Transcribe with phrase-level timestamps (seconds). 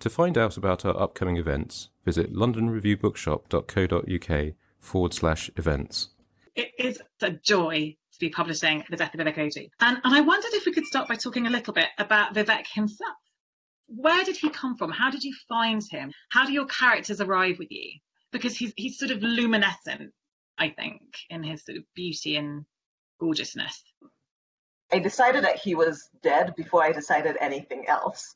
[0.00, 6.08] To find out about our upcoming events, visit londonreviewbookshop.co.uk forward slash events.
[6.54, 9.70] It is a joy to be publishing The Death of Vivek Oji.
[9.80, 12.66] And, and I wondered if we could start by talking a little bit about Vivek
[12.72, 13.16] himself
[13.86, 14.90] where did he come from?
[14.90, 16.12] How did you find him?
[16.30, 17.98] How do your characters arrive with you?
[18.32, 20.12] Because he's he's sort of luminescent,
[20.58, 22.64] I think, in his sort of beauty and
[23.20, 23.82] gorgeousness.
[24.92, 28.34] I decided that he was dead before I decided anything else.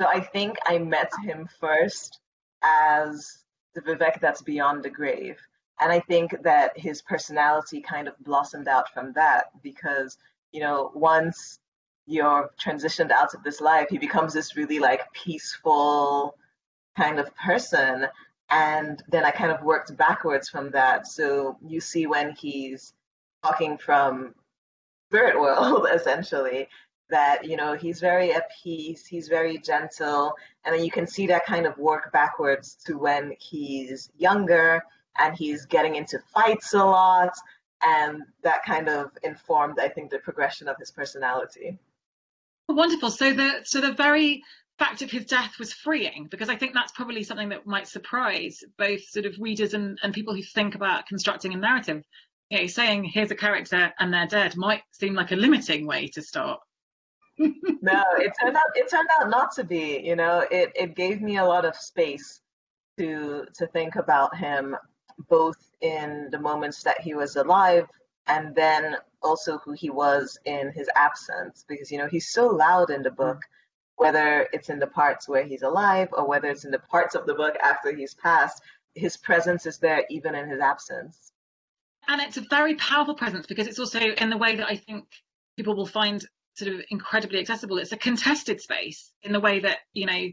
[0.00, 2.20] So I think I met him first
[2.62, 5.36] as the Vivek that's beyond the grave.
[5.78, 10.16] And I think that his personality kind of blossomed out from that because,
[10.52, 11.58] you know, once
[12.06, 16.34] you're transitioned out of this life, he becomes this really like peaceful
[16.96, 18.06] kind of person.
[18.48, 21.08] And then I kind of worked backwards from that.
[21.08, 22.94] So you see when he's
[23.44, 24.34] talking from
[25.10, 26.68] spirit world, essentially,
[27.10, 30.34] that, you know, he's very at peace, he's very gentle.
[30.64, 34.82] And then you can see that kind of work backwards to when he's younger
[35.18, 37.32] and he's getting into fights a lot.
[37.82, 41.78] And that kind of informed, I think, the progression of his personality.
[42.68, 43.10] Wonderful.
[43.10, 44.42] So the so the very
[44.78, 48.64] fact of his death was freeing because I think that's probably something that might surprise
[48.78, 52.02] both sort of readers and, and people who think about constructing a narrative.
[52.48, 56.08] You know, saying here's a character and they're dead might seem like a limiting way
[56.08, 56.60] to start.
[57.40, 60.00] No, it turned out it turned out not to be.
[60.04, 62.40] You know, it it gave me a lot of space
[62.98, 64.76] to to think about him
[65.28, 67.86] both in the moments that he was alive
[68.26, 72.90] and then also who he was in his absence because you know he's so loud
[72.90, 73.40] in the book
[73.96, 77.26] whether it's in the parts where he's alive or whether it's in the parts of
[77.26, 78.62] the book after he's passed
[78.94, 81.32] his presence is there even in his absence
[82.08, 85.04] and it's a very powerful presence because it's also in the way that i think
[85.56, 89.78] people will find sort of incredibly accessible it's a contested space in the way that
[89.92, 90.28] you know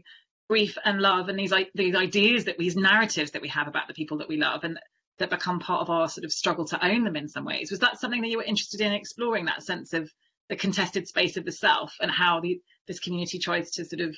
[0.48, 3.94] grief and love and these these ideas that these narratives that we have about the
[3.94, 4.78] people that we love and
[5.18, 7.70] that become part of our sort of struggle to own them in some ways.
[7.70, 10.10] Was that something that you were interested in exploring that sense of
[10.48, 14.16] the contested space of the self and how the, this community tries to sort of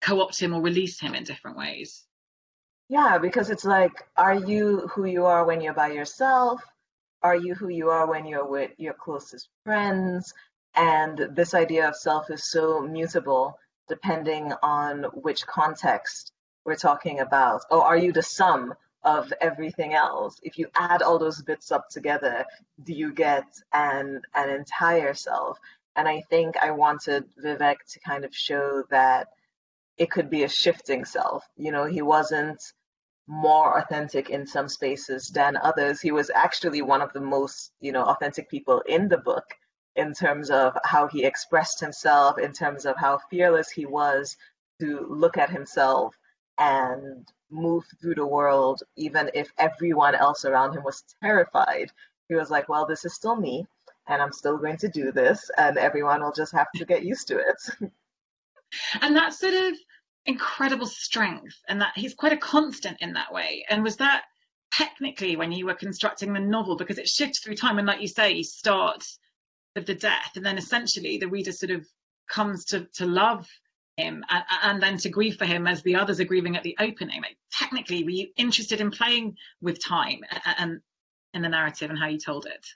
[0.00, 2.04] co-opt him or release him in different ways?
[2.88, 6.60] Yeah, because it's like, are you who you are when you're by yourself?
[7.22, 10.34] Are you who you are when you're with your closest friends?
[10.74, 13.58] And this idea of self is so mutable
[13.88, 16.32] depending on which context
[16.64, 17.62] we're talking about.
[17.70, 18.74] Or are you the sum
[19.04, 20.40] of everything else.
[20.42, 22.44] If you add all those bits up together,
[22.82, 25.58] do you get an an entire self?
[25.96, 29.28] And I think I wanted Vivek to kind of show that
[29.96, 31.44] it could be a shifting self.
[31.56, 32.60] You know, he wasn't
[33.26, 36.00] more authentic in some spaces than others.
[36.00, 39.44] He was actually one of the most, you know, authentic people in the book
[39.96, 44.36] in terms of how he expressed himself, in terms of how fearless he was
[44.80, 46.14] to look at himself
[46.58, 51.90] and move through the world, even if everyone else around him was terrified.
[52.28, 53.66] He was like, well, this is still me,
[54.08, 57.28] and I'm still going to do this, and everyone will just have to get used
[57.28, 57.90] to it.
[59.00, 59.74] and that sort of
[60.26, 63.64] incredible strength, and that he's quite a constant in that way.
[63.68, 64.24] And was that
[64.72, 66.76] technically when you were constructing the novel?
[66.76, 69.04] Because it shifts through time, and like you say, you start
[69.74, 71.86] with the death, and then essentially the reader sort of
[72.28, 73.48] comes to, to love
[73.96, 76.76] him and, and, then to grieve for him as the others are grieving at the
[76.80, 77.22] opening.
[77.22, 80.20] Like, technically, were you interested in playing with time
[80.58, 80.80] and
[81.32, 82.66] in the narrative and how you told it?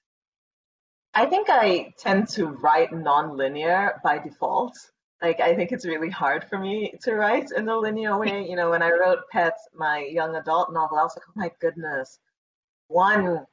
[1.15, 4.77] I think I tend to write non-linear by default.
[5.23, 8.49] like I think it's really hard for me to write in the linear way.
[8.49, 11.51] You know, when I wrote Pets, my young adult novel, I was like, oh my
[11.61, 12.19] goodness,
[12.89, 13.47] one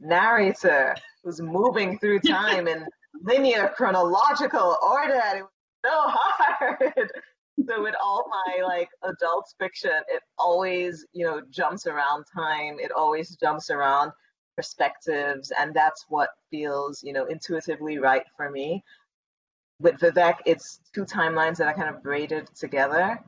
[0.00, 0.94] narrator
[1.26, 2.86] who's moving through time in
[3.22, 5.20] linear chronological order.
[5.26, 5.50] And it was
[5.84, 7.10] so hard.
[7.68, 12.78] so with all my like adult fiction, it always, you know, jumps around time.
[12.78, 14.12] It always jumps around
[14.54, 18.82] perspectives, and that's what feels, you know, intuitively right for me
[19.80, 23.22] with Vivek, it's two timelines that I kind of braided together.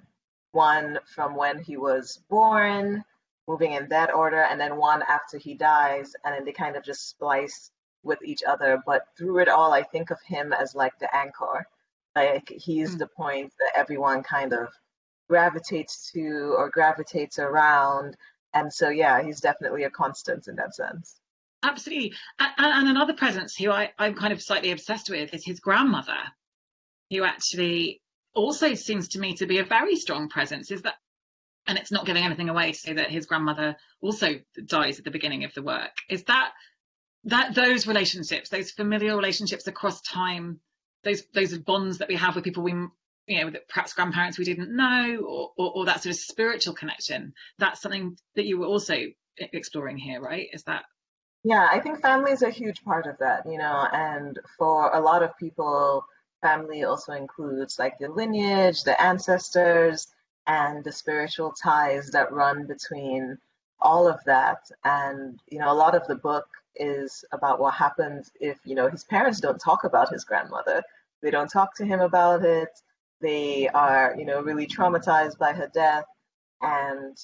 [0.53, 3.05] One from when he was born,
[3.47, 6.85] moving in that order, and then one after he dies, and then they kind of
[6.85, 7.71] just splice
[8.03, 8.83] with each other.
[8.85, 11.67] But through it all, I think of him as like the anchor.
[12.17, 12.99] Like he's mm.
[12.99, 14.69] the point that everyone kind of
[15.29, 18.17] gravitates to or gravitates around.
[18.55, 21.21] And so, yeah, he's definitely a constant in that sense.
[21.63, 22.15] Absolutely.
[22.39, 26.19] And, and another presence who I, I'm kind of slightly obsessed with is his grandmother,
[27.11, 28.01] who actually
[28.35, 30.71] also seems to me to be a very strong presence.
[30.71, 30.95] Is that,
[31.67, 35.11] and it's not giving anything away to say that his grandmother also dies at the
[35.11, 35.93] beginning of the work.
[36.09, 36.53] Is that
[37.25, 40.61] that those relationships, those familial relationships across time,
[41.05, 42.73] those those bonds that we have with people we
[43.27, 46.75] you know that perhaps grandparents we didn't know or, or, or that sort of spiritual
[46.75, 47.35] connection.
[47.59, 48.97] That's something that you were also
[49.37, 50.49] exploring here right?
[50.53, 50.85] Is that?
[51.45, 55.01] Yeah, I think family is a huge part of that, you know, and for a
[55.01, 56.05] lot of people,
[56.43, 60.09] family also includes like the lineage, the ancestors,
[60.47, 63.39] and the spiritual ties that run between
[63.81, 64.69] all of that.
[64.85, 68.89] And, you know, a lot of the book is about what happens if, you know,
[68.89, 70.83] his parents don't talk about his grandmother.
[71.23, 72.69] They don't talk to him about it.
[73.21, 76.05] They are, you know, really traumatized by her death.
[76.61, 77.17] And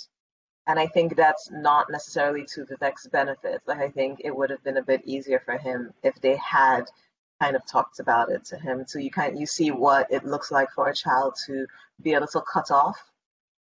[0.67, 3.61] and I think that's not necessarily to Vivek's benefit.
[3.67, 6.85] Like I think it would have been a bit easier for him if they had
[7.41, 8.85] kind of talked about it to him.
[8.87, 11.67] So you kind you see what it looks like for a child to
[12.03, 12.99] be a little cut off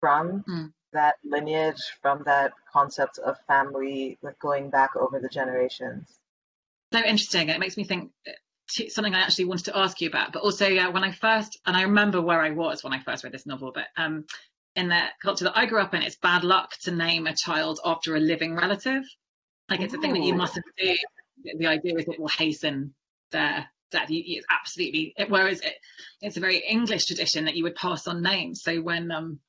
[0.00, 0.72] from mm.
[0.92, 6.18] That lineage, from that concept of family, like going back over the generations.
[6.92, 7.48] So interesting.
[7.48, 8.32] It makes me think uh,
[8.88, 11.76] something I actually wanted to ask you about, but also yeah, when I first and
[11.76, 14.24] I remember where I was when I first read this novel, but um,
[14.76, 17.80] in the culture that I grew up in, it's bad luck to name a child
[17.84, 19.04] after a living relative.
[19.68, 19.98] Like it's Ooh.
[19.98, 20.96] a thing that you mustn't do.
[21.58, 22.94] The idea is it will hasten
[23.32, 24.08] their death.
[24.08, 25.14] It's absolutely.
[25.16, 25.74] It, whereas it,
[26.20, 28.62] it's a very English tradition that you would pass on names.
[28.62, 29.40] So when um,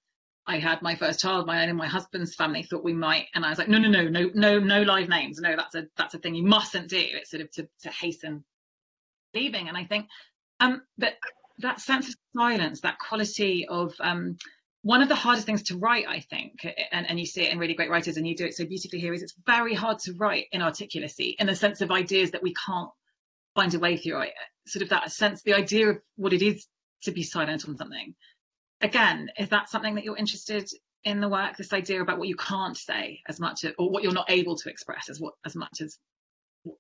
[0.48, 3.46] I had my first child, my own and my husband's family thought we might, and
[3.46, 5.40] I was like, no, no, no, no, no, no live names.
[5.40, 6.98] No, that's a that's a thing you mustn't do.
[7.00, 8.44] It's sort of to to hasten
[9.34, 9.68] leaving.
[9.68, 10.08] And I think
[10.60, 11.14] um, that
[11.60, 14.38] that sense of silence, that quality of um,
[14.82, 17.60] one of the hardest things to write, I think, and, and you see it in
[17.60, 20.14] really great writers, and you do it so beautifully here, is it's very hard to
[20.14, 22.90] write in articulacy in the sense of ideas that we can't
[23.56, 24.24] find a way through.
[24.68, 26.66] Sort of that sense, the idea of what it is
[27.04, 28.16] to be silent on something.
[28.82, 30.70] Again, is that something that you're interested
[31.04, 31.58] in the work?
[31.58, 34.70] This idea about what you can't say as much, or what you're not able to
[34.70, 35.98] express as what as much as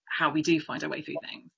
[0.05, 1.49] how we do find our way through things.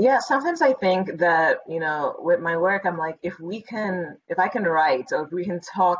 [0.00, 4.16] Yeah, sometimes I think that, you know, with my work, I'm like, if we can,
[4.28, 5.98] if I can write or if we can talk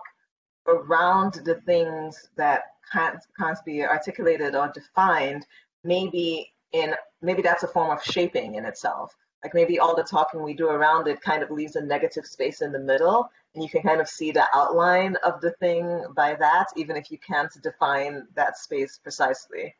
[0.68, 2.62] around the things that
[2.92, 5.44] can't, can't be articulated or defined,
[5.82, 9.16] maybe in, maybe that's a form of shaping in itself.
[9.42, 12.62] Like maybe all the talking we do around it kind of leaves a negative space
[12.62, 13.28] in the middle
[13.58, 17.11] and you can kind of see the outline of the thing by that, even if
[17.11, 19.75] you can't define that space precisely.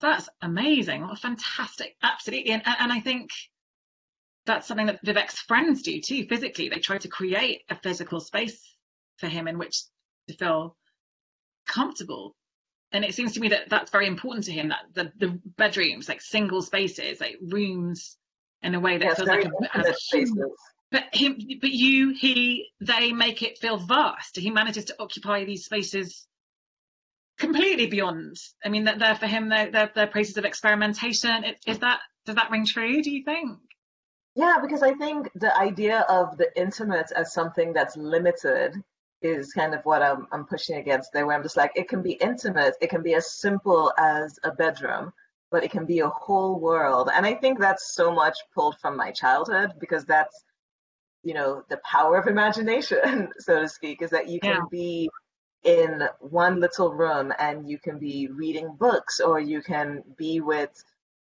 [0.00, 1.02] That's amazing.
[1.02, 1.96] What fantastic.
[2.00, 2.52] Absolutely.
[2.52, 3.30] And, and I think
[4.44, 6.68] that's something that Vivek's friends do too, physically.
[6.68, 8.76] They try to create a physical space
[9.16, 9.82] for him in which
[10.28, 10.76] to feel
[11.66, 12.36] comfortable.
[12.92, 16.08] And it seems to me that that's very important to him, that the, the bedrooms,
[16.08, 18.16] like single spaces, like rooms
[18.62, 20.36] in a way that yes, feels like a, a spaces.
[20.96, 24.38] But him, but you, he, they make it feel vast.
[24.38, 26.26] He manages to occupy these spaces
[27.36, 28.38] completely beyond.
[28.64, 31.44] I mean, that they're for him, they're, they're, they're places of experimentation.
[31.44, 33.02] Is, is that does that ring true?
[33.02, 33.58] Do you think?
[34.36, 38.72] Yeah, because I think the idea of the intimate as something that's limited
[39.20, 42.00] is kind of what I'm, I'm pushing against there, where I'm just like, it can
[42.00, 45.12] be intimate, it can be as simple as a bedroom,
[45.50, 47.10] but it can be a whole world.
[47.14, 50.42] And I think that's so much pulled from my childhood because that's,
[51.26, 54.70] you know, the power of imagination, so to speak, is that you can yeah.
[54.70, 55.10] be
[55.64, 60.70] in one little room and you can be reading books or you can be with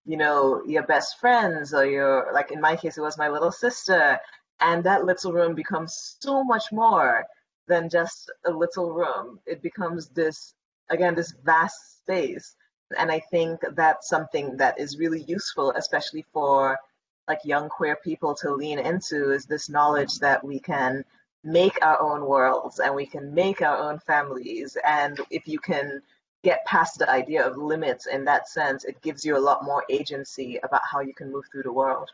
[0.05, 3.51] you know your best friends or your like in my case it was my little
[3.51, 4.19] sister.
[4.59, 7.25] And that little room becomes so much more
[7.67, 9.39] than just a little room.
[9.47, 10.53] It becomes this
[10.91, 12.55] again this vast space.
[12.99, 16.77] And i think that's something that is really useful especially for
[17.27, 21.03] like young queer people to lean into is this knowledge that we can
[21.43, 24.77] make our own worlds and we can make our own families.
[24.85, 26.01] And if you can
[26.43, 29.83] get past the idea of limits in that sense, it gives you a lot more
[29.89, 32.09] agency about how you can move through the world.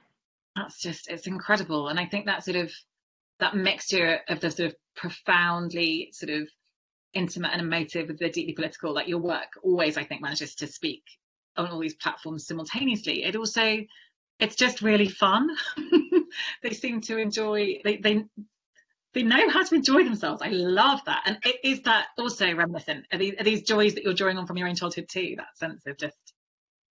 [0.55, 1.89] That's just, it's incredible.
[1.89, 2.71] And I think that sort of,
[3.39, 6.47] that mixture of the sort of profoundly sort of
[7.13, 10.67] intimate and emotive with the deeply political, like your work always, I think, manages to
[10.67, 11.03] speak
[11.57, 13.23] on all these platforms simultaneously.
[13.23, 13.79] It also,
[14.41, 15.49] it's just really fun.
[16.63, 18.25] they seem to enjoy, they, they,
[19.13, 20.41] they know how to enjoy themselves.
[20.41, 21.23] I love that.
[21.25, 23.05] And it, is that also reminiscent?
[23.13, 25.35] Are these, are these joys that you're drawing on from your own childhood too?
[25.37, 26.17] That sense of just.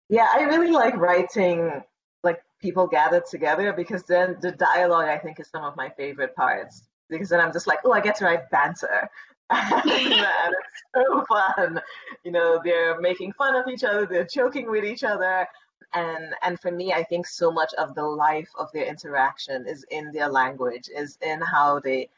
[0.08, 1.82] Yeah, I really like writing
[2.24, 6.36] like people gathered together because then the dialogue I think is some of my favorite
[6.36, 9.10] parts because then I'm just like, oh, I get to write banter.
[9.50, 11.82] and it's so fun.
[12.24, 15.48] You know, they're making fun of each other, they're joking with each other.
[15.94, 19.86] And and for me, I think so much of the life of their interaction is
[19.92, 22.10] in their language, is in how they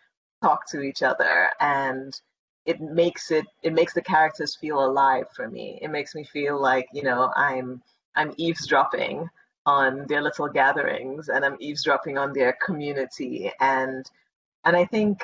[0.42, 1.50] talk to each other.
[1.60, 2.20] And
[2.66, 5.80] it makes it it makes the characters feel alive for me.
[5.82, 7.82] It makes me feel like, you know, I'm
[8.16, 9.30] I'm eavesdropping
[9.66, 14.10] on their little gatherings and I'm eavesdropping on their community and
[14.66, 15.24] and I think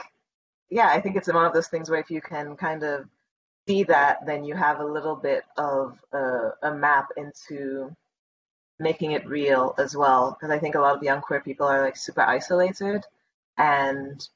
[0.69, 3.05] yeah, I think it's one of those things where if you can kind of
[3.67, 7.95] see that, then you have a little bit of a, a map into
[8.79, 10.31] making it real as well.
[10.31, 13.05] Because I think a lot of young queer people are like super isolated,
[13.57, 14.27] and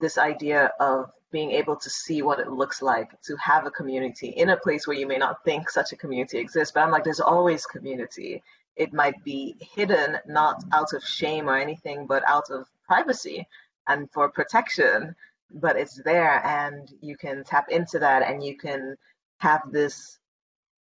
[0.00, 4.28] this idea of being able to see what it looks like to have a community
[4.28, 6.72] in a place where you may not think such a community exists.
[6.72, 8.42] But I'm like, there's always community.
[8.76, 13.48] It might be hidden, not out of shame or anything, but out of privacy
[13.88, 15.14] and for protection
[15.54, 18.96] but it's there and you can tap into that and you can
[19.38, 20.18] have this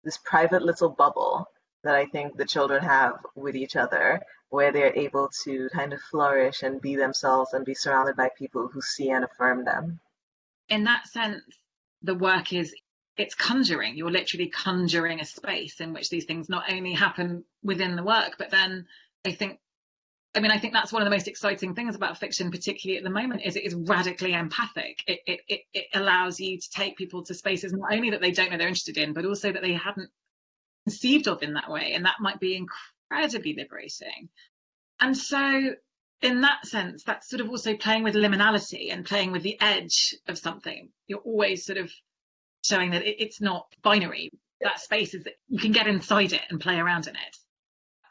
[0.04, 1.48] this private little bubble
[1.82, 4.20] that I think the children have with each other
[4.50, 8.68] where they're able to kind of flourish and be themselves and be surrounded by people
[8.68, 10.00] who see and affirm them.
[10.68, 11.42] In that sense,
[12.02, 12.74] the work is
[13.16, 13.96] it's conjuring.
[13.96, 18.36] You're literally conjuring a space in which these things not only happen within the work,
[18.38, 18.86] but then
[19.24, 19.60] I think
[20.34, 23.02] I mean, I think that's one of the most exciting things about fiction, particularly at
[23.02, 25.02] the moment, is it is radically empathic.
[25.08, 28.52] It, it, it, allows you to take people to spaces not only that they don't
[28.52, 30.08] know they're interested in, but also that they hadn't
[30.90, 31.92] conceived of in that way.
[31.94, 34.28] And that might be incredibly liberating.
[35.00, 35.74] And so,
[36.22, 40.14] in that sense, that's sort of also playing with liminality and playing with the edge
[40.28, 40.90] of something.
[41.06, 41.90] You're always sort of
[42.64, 44.30] showing that it, it's not binary.
[44.60, 47.36] That space is that you can get inside it and play around in it.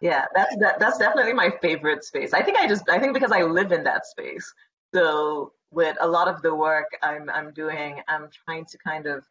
[0.01, 2.33] Yeah, that's that, that's definitely my favorite space.
[2.33, 4.51] I think I just I think because I live in that space.
[4.95, 9.23] So with a lot of the work I'm I'm doing, I'm trying to kind of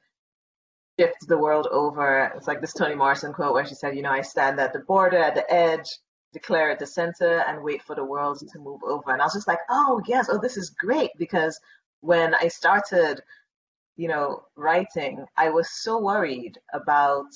[0.98, 2.32] shift the world over.
[2.36, 4.80] It's like this Toni Morrison quote where she said, you know, I stand at the
[4.80, 5.88] border, at the edge,
[6.32, 9.12] declare at the center, and wait for the world to move over.
[9.12, 11.58] And I was just like, oh yes, oh this is great because
[12.00, 13.20] when I started,
[13.96, 17.26] you know, writing, I was so worried about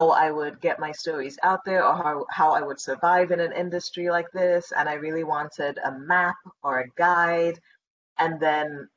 [0.00, 3.40] how I would get my stories out there or how, how I would survive in
[3.40, 4.72] an industry like this.
[4.76, 7.58] And I really wanted a map or a guide.
[8.18, 8.88] And then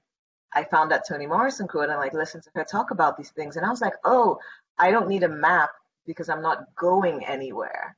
[0.58, 3.58] I found that Toni Morrison quote and like listened to her talk about these things.
[3.58, 4.40] And I was like, oh,
[4.78, 5.70] I don't need a map
[6.08, 7.96] because I'm not going anywhere.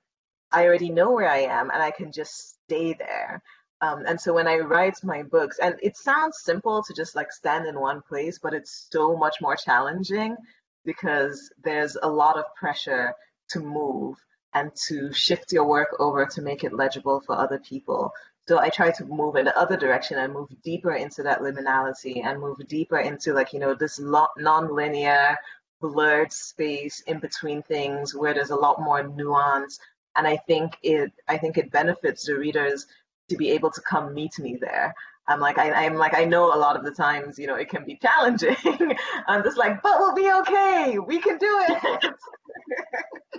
[0.52, 3.42] I already know where I am and I can just stay there.
[3.82, 7.32] Um, and so when I write my books, and it sounds simple to just like
[7.32, 10.36] stand in one place, but it's so much more challenging
[10.84, 13.14] because there's a lot of pressure
[13.52, 14.18] to move
[14.54, 18.12] and to shift your work over to make it legible for other people.
[18.50, 22.26] So I try to move in the other direction and move deeper into that liminality
[22.26, 25.38] and move deeper into like, you know, this non-linear
[25.80, 29.78] blurred space in between things where there's a lot more nuance.
[30.16, 32.88] And I think it I think it benefits the readers
[33.30, 34.96] to be able to come meet me there
[35.28, 37.70] I'm like, I, am like, I know a lot of the times, you know, it
[37.70, 38.56] can be challenging.
[39.28, 40.98] I'm just like, but we'll be okay.
[40.98, 42.14] We can do it.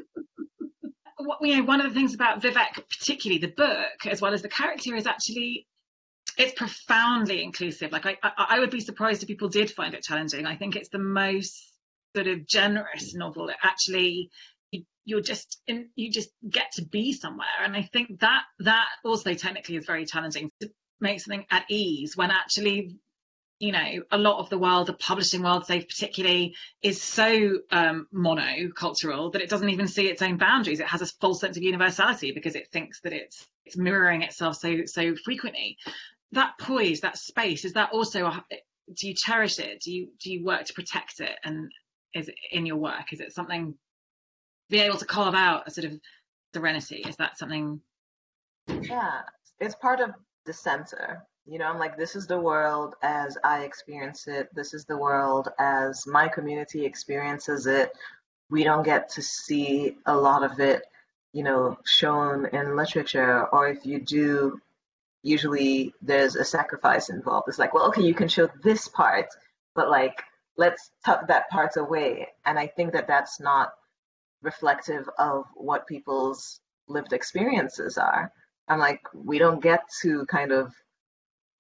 [1.41, 4.49] you know, one of the things about Vivek, particularly the book, as well as the
[4.49, 5.67] character, is actually
[6.39, 7.93] it's profoundly inclusive.
[7.93, 10.47] Like I, I, I would be surprised if people did find it challenging.
[10.47, 11.73] I think it's the most
[12.15, 14.31] sort of generous novel that actually
[15.05, 19.35] you're just in, you just get to be somewhere and i think that that also
[19.35, 20.69] technically is very challenging to
[21.01, 22.97] make something at ease when actually
[23.61, 28.09] you know a lot of the world the publishing world say particularly is so um,
[28.13, 30.81] monocultural that it doesn't even see its own boundaries.
[30.81, 34.57] It has a false sense of universality because it thinks that it's it's mirroring itself
[34.57, 35.77] so so frequently.
[36.33, 38.45] That poise that space is that also a,
[38.95, 39.83] do you cherish it?
[39.83, 41.37] Do you do you work to protect it?
[41.45, 41.71] And
[42.15, 43.13] is it in your work?
[43.13, 43.75] Is it something
[44.71, 46.01] be able to carve out a sort of
[46.55, 47.05] serenity?
[47.07, 47.81] Is that something?
[48.69, 49.21] Yeah,
[49.59, 50.11] it's part of
[50.47, 51.27] the center.
[51.51, 54.55] You know, I'm like, this is the world as I experience it.
[54.55, 57.91] This is the world as my community experiences it.
[58.51, 60.83] We don't get to see a lot of it,
[61.33, 64.61] you know, shown in literature, or if you do,
[65.25, 67.49] usually there's a sacrifice involved.
[67.49, 69.27] It's like, well, okay, you can show this part,
[69.75, 70.23] but like,
[70.57, 72.29] let's tuck that part away.
[72.47, 73.73] And I think that that's not
[74.41, 78.31] reflective of what people's lived experiences are.
[78.69, 80.73] I'm like, we don't get to kind of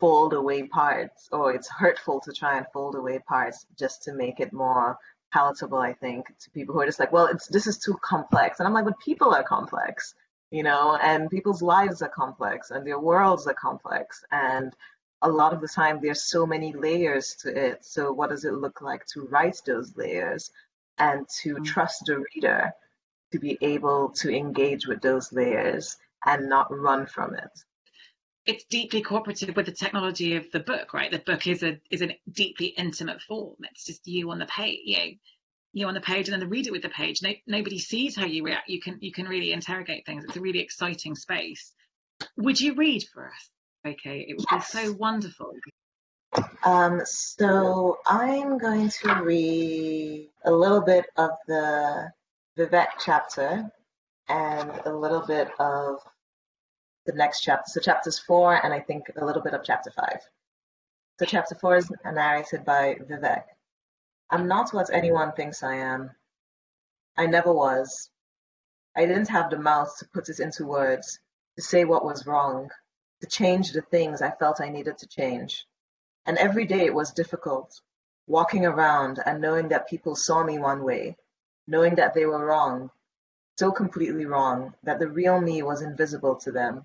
[0.00, 4.40] fold away parts, or it's hurtful to try and fold away parts just to make
[4.40, 4.99] it more
[5.33, 8.59] palatable, I think, to people who are just like, well, it's this is too complex.
[8.59, 10.14] And I'm like, but people are complex,
[10.50, 14.25] you know, and people's lives are complex and their worlds are complex.
[14.33, 14.75] And
[15.23, 17.85] a lot of the time there's so many layers to it.
[17.85, 20.50] So what does it look like to write those layers
[20.99, 21.64] and to mm-hmm.
[21.64, 22.73] trust the reader
[23.33, 27.50] to be able to engage with those layers and not run from it?
[28.50, 31.11] It's deeply cooperative with the technology of the book, right?
[31.11, 33.57] The book is a is a deeply intimate form.
[33.71, 35.11] It's just you on the page, you know,
[35.73, 37.23] you on the page, and then the reader with the page.
[37.23, 38.69] No, nobody sees how you react.
[38.69, 40.25] You can you can really interrogate things.
[40.25, 41.73] It's a really exciting space.
[42.37, 43.50] Would you read for us?
[43.87, 44.73] Okay, it would yes.
[44.73, 45.52] be so wonderful.
[46.64, 52.11] Um, so I'm going to read a little bit of the
[52.59, 53.71] Vivek chapter
[54.28, 56.00] and a little bit of
[57.07, 57.71] the next chapter.
[57.71, 60.21] So chapters four and I think a little bit of chapter five.
[61.19, 63.45] So chapter four is narrated by Vivek.
[64.30, 66.11] I'm not what anyone thinks I am.
[67.16, 68.11] I never was.
[68.97, 71.19] I didn't have the mouth to put it into words,
[71.57, 72.71] to say what was wrong,
[73.21, 75.66] to change the things I felt I needed to change.
[76.26, 77.80] And every day it was difficult,
[78.26, 81.16] walking around and knowing that people saw me one way,
[81.66, 82.90] knowing that they were wrong,
[83.61, 86.83] so completely wrong that the real me was invisible to them,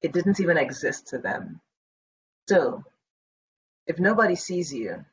[0.00, 1.60] it didn't even exist to them.
[2.46, 2.84] Still,
[3.84, 5.04] if nobody sees you,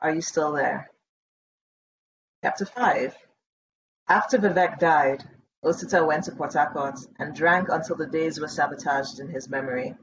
[0.00, 0.88] are you still there?
[2.44, 3.16] Chapter 5
[4.08, 5.28] After Vivek died,
[5.64, 9.96] Osita went to Port Harcourt and drank until the days were sabotaged in his memory.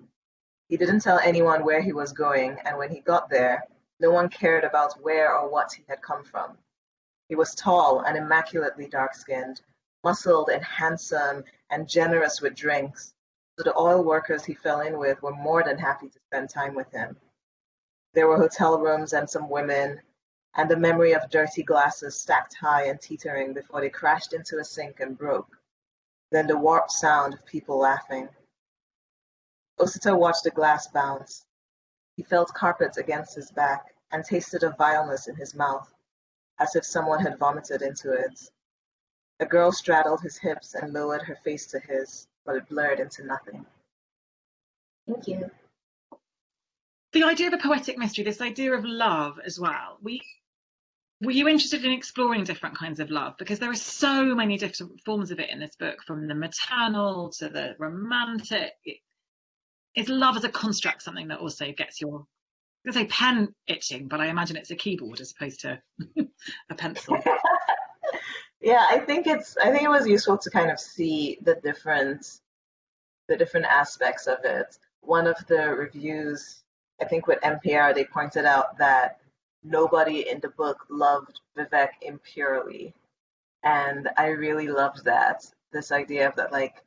[0.67, 3.63] He didn't tell anyone where he was going, and when he got there,
[4.01, 6.57] no one cared about where or what he had come from.
[7.29, 9.61] He was tall and immaculately dark skinned,
[10.07, 13.13] muscled and handsome and generous with drinks,
[13.57, 16.73] so the oil workers he fell in with were more than happy to spend time
[16.73, 17.17] with him.
[18.13, 20.01] There were hotel rooms and some women,
[20.55, 24.63] and the memory of dirty glasses stacked high and teetering before they crashed into a
[24.63, 25.51] sink and broke.
[26.31, 28.29] Then the warped sound of people laughing.
[29.77, 31.45] Osita watched the glass bounce.
[32.15, 35.93] He felt carpets against his back and tasted a vileness in his mouth,
[36.59, 38.49] as if someone had vomited into it.
[39.39, 43.25] A girl straddled his hips and lowered her face to his but it blurred into
[43.25, 43.65] nothing.
[45.05, 45.51] Thank you.
[47.11, 49.97] The idea of a poetic mystery, this idea of love as well.
[50.01, 50.21] We
[51.21, 53.35] were you interested in exploring different kinds of love?
[53.37, 57.31] Because there are so many different forms of it in this book, from the maternal
[57.39, 58.73] to the romantic.
[59.95, 62.25] Is love as a construct something that also gets your
[62.87, 65.81] I say pen itching, but I imagine it's a keyboard as opposed to
[66.69, 67.17] a pencil.
[68.61, 72.39] yeah, I think it's I think it was useful to kind of see the different
[73.27, 74.77] the different aspects of it.
[75.01, 76.63] One of the reviews,
[77.01, 79.19] I think with NPR, they pointed out that
[79.63, 82.93] nobody in the book loved Vivek impurely.
[83.63, 85.45] And I really loved that.
[85.71, 86.83] This idea of that like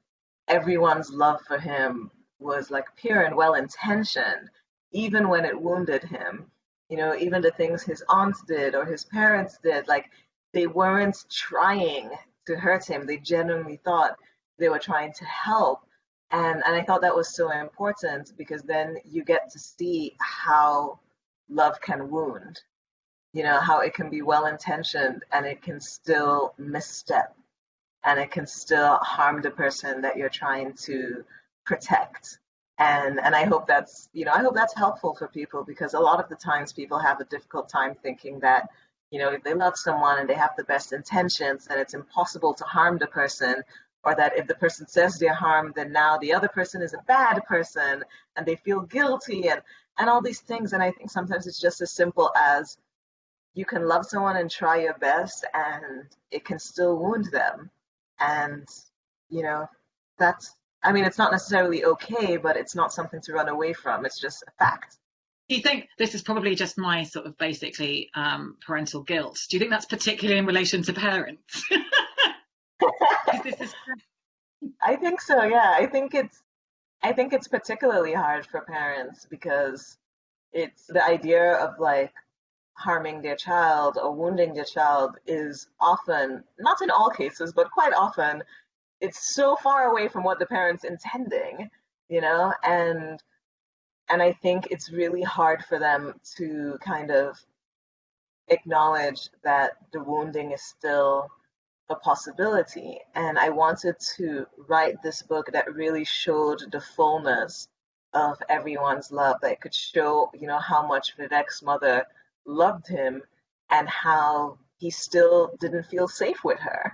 [0.48, 4.50] everyone's love for him was like pure and well intentioned,
[4.92, 6.50] even when it wounded him.
[6.88, 10.10] You know, even the things his aunts did or his parents did, like
[10.52, 12.10] they weren't trying
[12.46, 13.06] to hurt him.
[13.06, 14.16] They genuinely thought
[14.58, 15.80] they were trying to help.
[16.30, 21.00] And, and I thought that was so important because then you get to see how
[21.48, 22.60] love can wound,
[23.32, 27.34] you know, how it can be well intentioned and it can still misstep
[28.04, 31.24] and it can still harm the person that you're trying to
[31.66, 32.38] protect.
[32.78, 36.00] And, and I hope that's, you know, I hope that's helpful for people because a
[36.00, 38.70] lot of the times people have a difficult time thinking that
[39.10, 42.54] you know, if they love someone and they have the best intentions, then it's impossible
[42.54, 43.62] to harm the person.
[44.02, 47.04] Or that if the person says they're harmed, then now the other person is a
[47.06, 48.02] bad person
[48.34, 49.60] and they feel guilty and,
[49.98, 50.72] and all these things.
[50.72, 52.78] And I think sometimes it's just as simple as
[53.52, 57.70] you can love someone and try your best and it can still wound them.
[58.20, 58.66] And,
[59.28, 59.68] you know,
[60.18, 64.06] that's, I mean, it's not necessarily okay, but it's not something to run away from.
[64.06, 64.96] It's just a fact
[65.50, 69.36] do you think this is probably just my sort of basically um, parental guilt?
[69.50, 71.64] Do you think that's particularly in relation to parents?
[73.44, 73.74] is...
[74.80, 75.42] I think so.
[75.42, 76.40] Yeah, I think it's
[77.02, 79.98] I think it's particularly hard for parents because
[80.52, 82.12] it's the idea of like
[82.74, 87.92] harming their child or wounding their child is often, not in all cases, but quite
[87.92, 88.44] often,
[89.00, 91.68] it's so far away from what the parent's intending,
[92.08, 93.20] you know, and
[94.10, 97.38] and I think it's really hard for them to kind of
[98.48, 101.28] acknowledge that the wounding is still
[101.88, 102.98] a possibility.
[103.14, 107.68] And I wanted to write this book that really showed the fullness
[108.12, 112.04] of everyone's love, that could show, you know, how much Vivek's mother
[112.44, 113.22] loved him
[113.70, 116.92] and how he still didn't feel safe with her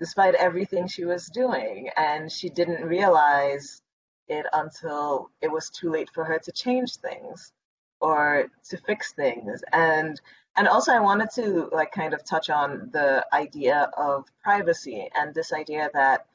[0.00, 1.90] despite everything she was doing.
[1.96, 3.82] And she didn't realize
[4.28, 7.52] it until it was too late for her to change things
[8.00, 9.62] or to fix things.
[9.72, 10.20] And
[10.56, 15.34] and also I wanted to like kind of touch on the idea of privacy and
[15.34, 16.26] this idea that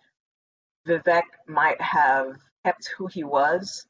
[0.88, 3.86] Vivek might have kept who he was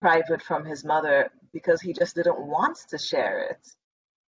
[0.00, 3.76] private from his mother because he just didn't want to share it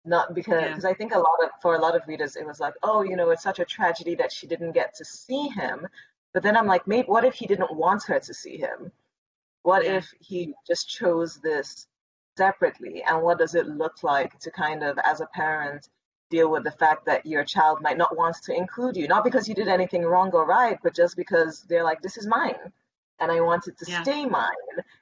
[0.08, 0.90] not because yeah.
[0.90, 3.16] I think a lot of for a lot of readers it was like oh you
[3.16, 5.88] know it's such a tragedy that she didn't get to see him
[6.34, 8.92] but then I'm like maybe what if he didn't want her to see him
[9.64, 9.98] what yeah.
[9.98, 11.88] if he just chose this
[12.38, 15.90] separately and what does it look like to kind of as a parent
[16.30, 19.48] deal with the fact that your child might not want to include you not because
[19.48, 22.72] you did anything wrong or right but just because they're like this is mine
[23.20, 24.04] and I want it to yeah.
[24.04, 24.52] stay mine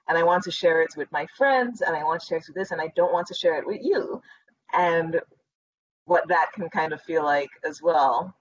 [0.07, 2.45] and I want to share it with my friends and I want to share it
[2.47, 4.21] with this and I don't want to share it with you
[4.73, 5.19] and
[6.05, 8.35] what that can kind of feel like as well.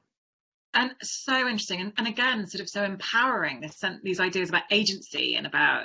[0.75, 3.61] And so interesting, and, and again, sort of so empowering.
[3.61, 5.85] This, these ideas about agency and about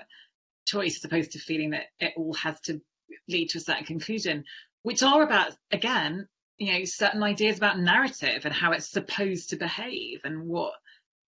[0.65, 2.81] choice, as opposed to feeling that it all has to
[3.27, 4.45] lead to a certain conclusion,
[4.81, 9.57] which are about again, you know, certain ideas about narrative and how it's supposed to
[9.57, 10.73] behave and what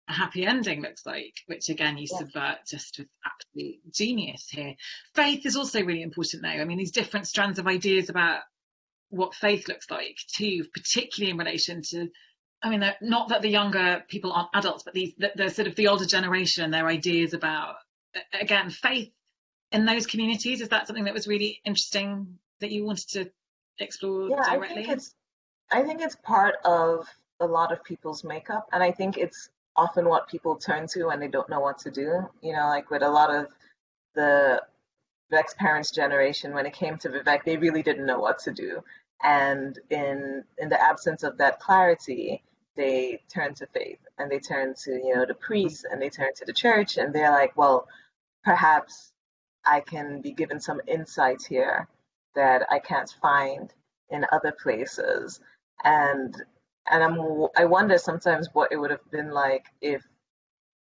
[0.09, 2.19] a happy ending looks like, which again you yeah.
[2.19, 4.75] subvert just with absolute genius here.
[5.15, 6.53] Faith is also really important now.
[6.53, 8.41] I mean, these different strands of ideas about
[9.11, 12.09] what faith looks like too, particularly in relation to
[12.63, 15.77] I mean, not that the younger people aren't adults, but these the, the, sort of
[15.77, 17.77] the older generation, their ideas about
[18.33, 19.13] again faith
[19.71, 20.61] in those communities.
[20.61, 23.31] Is that something that was really interesting that you wanted to
[23.79, 24.83] explore yeah, directly?
[24.83, 25.15] I think it's
[25.71, 27.07] I think it's part of
[27.41, 31.21] a lot of people's makeup, and I think it's often what people turn to when
[31.21, 32.29] they don't know what to do.
[32.43, 33.47] You know, like with a lot of
[34.15, 34.63] the
[35.31, 38.83] Vivek's parents' generation, when it came to Vivek, they really didn't know what to do.
[39.23, 42.43] And in in the absence of that clarity,
[42.77, 46.35] they turn to faith and they turn to, you know, the priests and they turn
[46.37, 47.89] to the church and they're like, well,
[48.45, 49.13] perhaps
[49.65, 51.89] I can be given some insight here
[52.35, 53.73] that I can't find
[54.11, 55.41] in other places.
[55.85, 56.35] And
[56.91, 57.19] and I'm
[57.57, 60.03] I wonder sometimes what it would have been like if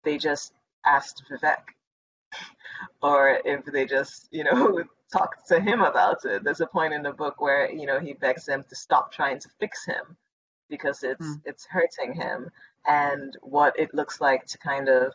[0.05, 0.53] they just
[0.85, 1.63] asked Vivek
[3.03, 6.45] or if they just, you know, talk to him about it.
[6.45, 9.41] There's a point in the book where, you know, he begs them to stop trying
[9.41, 10.17] to fix him
[10.71, 11.43] because it's mm.
[11.45, 12.49] it's hurting him
[12.87, 15.13] and what it looks like to kind of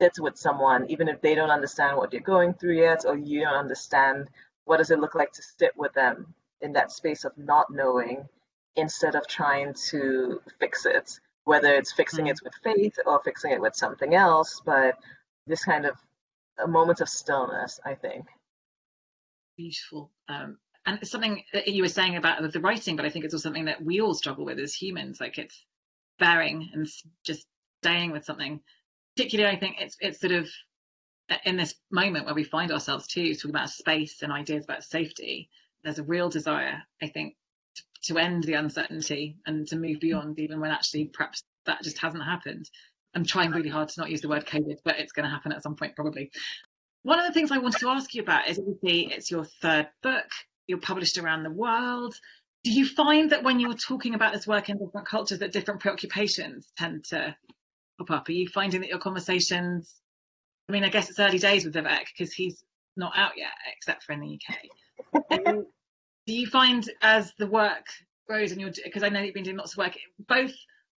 [0.00, 3.40] sit with someone even if they don't understand what you're going through yet or you
[3.42, 4.26] don't understand
[4.64, 8.26] what does it look like to sit with them in that space of not knowing
[8.74, 12.30] instead of trying to fix it whether it's fixing mm.
[12.30, 14.98] it with faith or fixing it with something else but
[15.46, 15.96] this kind of
[16.62, 18.26] a moment of stillness, I think.
[19.56, 20.10] Beautiful.
[20.28, 23.34] Um, and it's something that you were saying about the writing, but I think it's
[23.34, 25.20] also something that we all struggle with as humans.
[25.20, 25.64] Like it's
[26.18, 26.86] bearing and
[27.24, 27.46] just
[27.82, 28.60] staying with something.
[29.16, 30.48] Particularly, I think it's it's sort of
[31.44, 35.50] in this moment where we find ourselves too, talking about space and ideas about safety.
[35.82, 37.34] There's a real desire, I think,
[37.74, 37.82] to,
[38.14, 42.24] to end the uncertainty and to move beyond, even when actually perhaps that just hasn't
[42.24, 42.70] happened.
[43.16, 45.50] I'm trying really hard to not use the word COVID, but it's going to happen
[45.50, 46.30] at some point probably.
[47.02, 49.88] One of the things I wanted to ask you about is obviously it's your third
[50.02, 50.26] book,
[50.66, 52.14] you're published around the world.
[52.62, 55.80] Do you find that when you're talking about this work in different cultures, that different
[55.80, 57.34] preoccupations tend to
[57.98, 58.28] pop up?
[58.28, 59.94] Are you finding that your conversations,
[60.68, 62.62] I mean, I guess it's early days with Vivek because he's
[62.98, 65.46] not out yet, except for in the UK.
[65.46, 65.66] Um,
[66.26, 67.86] do you find as the work
[68.26, 70.52] grows and you're, because I know you've been doing lots of work, both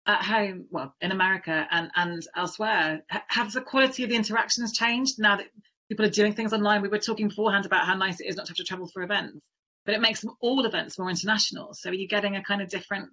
[0.09, 5.18] at home, well, in America and, and elsewhere, has the quality of the interactions changed
[5.18, 5.49] now that
[5.88, 6.81] people are doing things online?
[6.81, 9.03] We were talking beforehand about how nice it is not to have to travel for
[9.03, 9.38] events,
[9.85, 11.75] but it makes all events more international.
[11.75, 13.11] So are you getting a kind of different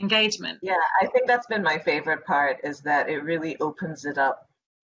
[0.00, 0.60] engagement?
[0.62, 4.48] Yeah, I think that's been my favorite part is that it really opens it up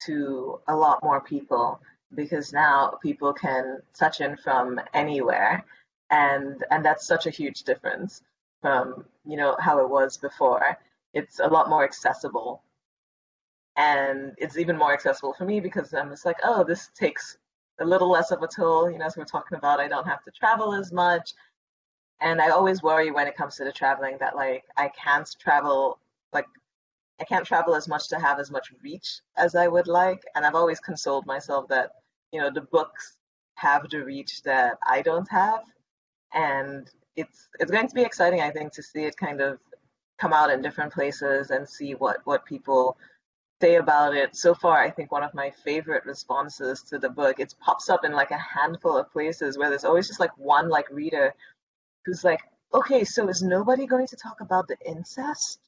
[0.06, 1.80] to a lot more people
[2.14, 5.64] because now people can touch in from anywhere
[6.10, 8.22] and and that's such a huge difference
[8.60, 10.78] from you know how it was before
[11.14, 12.64] it's a lot more accessible.
[13.76, 17.38] and it's even more accessible for me because I'm just like, oh, this takes
[17.80, 18.90] a little less of a toll.
[18.90, 21.32] You know, as we're talking about, I don't have to travel as much.
[22.20, 26.00] And I always worry when it comes to the traveling that like I can't travel
[26.32, 26.46] like
[27.20, 30.24] I can't travel as much to have as much reach as I would like.
[30.36, 31.92] And I've always consoled myself that,
[32.32, 33.18] you know, the books
[33.56, 35.62] have the reach that I don't have.
[36.34, 39.58] And it's it's going to be exciting, I think, to see it kind of
[40.24, 42.96] come out in different places and see what what people
[43.60, 44.34] say about it.
[44.34, 48.06] So far, I think one of my favorite responses to the book, it pops up
[48.06, 51.34] in like a handful of places where there's always just like one like reader
[52.06, 52.40] who's like,
[52.72, 55.60] okay, so is nobody going to talk about the incest?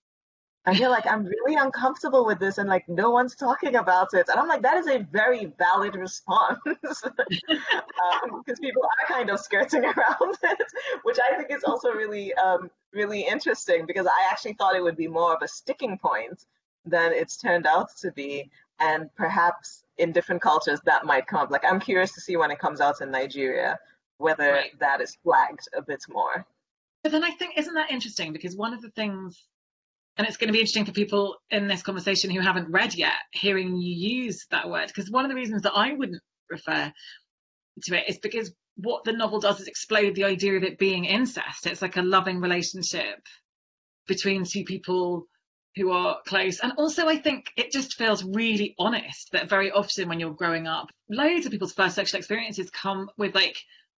[0.68, 4.26] I feel like I'm really uncomfortable with this and like no one's talking about it.
[4.28, 9.38] And I'm like, that is a very valid response because um, people are kind of
[9.38, 10.66] skirting around it,
[11.04, 14.96] which I think is also really, um, really interesting because I actually thought it would
[14.96, 16.46] be more of a sticking point
[16.84, 18.50] than it's turned out to be.
[18.80, 21.50] And perhaps in different cultures that might come up.
[21.50, 23.78] Like I'm curious to see when it comes out in Nigeria,
[24.18, 24.78] whether right.
[24.80, 26.46] that is flagged a bit more.
[27.02, 28.32] But then I think, isn't that interesting?
[28.32, 29.46] Because one of the things
[30.18, 33.12] and it's going to be interesting for people in this conversation who haven't read yet
[33.32, 36.92] hearing you use that word because one of the reasons that i wouldn't refer
[37.82, 41.04] to it is because what the novel does is explode the idea of it being
[41.04, 43.20] incest it's like a loving relationship
[44.06, 45.26] between two people
[45.76, 50.08] who are close and also i think it just feels really honest that very often
[50.08, 53.56] when you're growing up loads of people's first sexual experiences come with like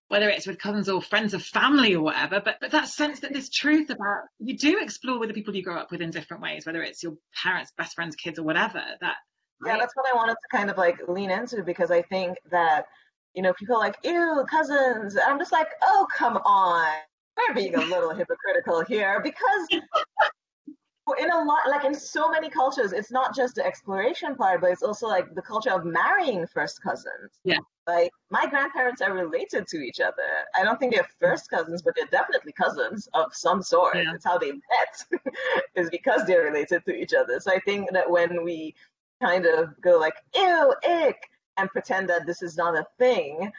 [0.09, 3.33] whether it's with cousins or friends of family or whatever, but, but that sense that
[3.33, 6.43] this truth about you do explore with the people you grow up with in different
[6.43, 7.13] ways, whether it's your
[7.43, 8.83] parents, best friends, kids, or whatever.
[9.01, 9.17] That
[9.65, 12.87] yeah, that's what I wanted to kind of like lean into because I think that
[13.35, 15.15] you know people are like ew cousins.
[15.15, 16.93] And I'm just like oh come on,
[17.37, 19.69] we're being a little hypocritical here because
[21.19, 24.71] in a lot like in so many cultures it's not just the exploration part but
[24.71, 27.41] it's also like the culture of marrying first cousins.
[27.45, 27.59] Yeah.
[27.87, 30.29] Like my grandparents are related to each other.
[30.55, 33.97] I don't think they're first cousins but they're definitely cousins of some sort.
[33.97, 34.15] Yeah.
[34.15, 35.23] it's how they met
[35.77, 37.41] is because they're related to each other.
[37.41, 38.75] So i think that when we
[39.23, 41.19] kind of go like ew ick
[41.59, 43.51] and pretend that this is not a thing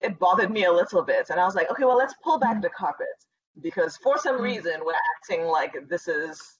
[0.00, 2.62] it bothered me a little bit and i was like okay well let's pull back
[2.62, 3.06] the carpet
[3.62, 4.42] because for some mm.
[4.42, 6.58] reason we're acting like this is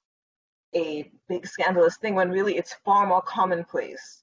[0.74, 4.22] a big scandalous thing when really it's far more commonplace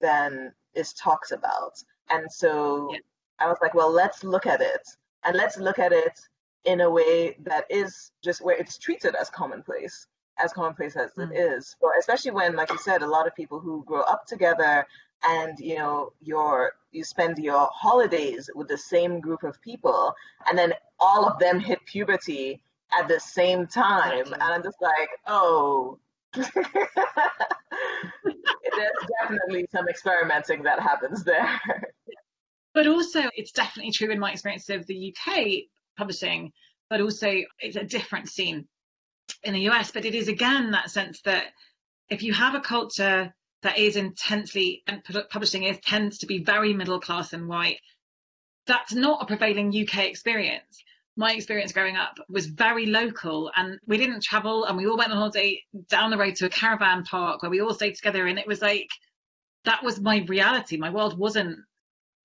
[0.00, 1.72] than is talked about.
[2.10, 2.98] And so yeah.
[3.38, 4.86] I was like, well, let's look at it
[5.24, 6.18] and let's look at it
[6.64, 10.06] in a way that is just where it's treated as commonplace,
[10.42, 11.30] as commonplace as mm.
[11.30, 11.76] it is.
[11.80, 14.86] but especially when, like you said, a lot of people who grow up together
[15.24, 20.14] and you know your you spend your holidays with the same group of people
[20.48, 22.62] and then all of them hit puberty
[22.98, 24.24] at the same time.
[24.24, 24.34] Mm-hmm.
[24.34, 25.98] And I'm just like, oh,
[26.34, 26.52] there's
[29.22, 31.60] definitely some experimenting that happens there.
[32.74, 35.46] But also, it's definitely true in my experience of the UK
[35.96, 36.52] publishing,
[36.90, 38.66] but also it's a different scene
[39.44, 39.90] in the US.
[39.90, 41.46] But it is again that sense that
[42.10, 43.34] if you have a culture
[43.66, 47.80] that is intensely, and publishing is tends to be very middle class and white,
[48.64, 50.84] that's not a prevailing UK experience.
[51.16, 55.10] My experience growing up was very local and we didn't travel and we all went
[55.10, 58.38] on holiday down the road to a caravan park where we all stayed together and
[58.38, 58.90] it was like
[59.64, 60.76] that was my reality.
[60.76, 61.58] My world wasn't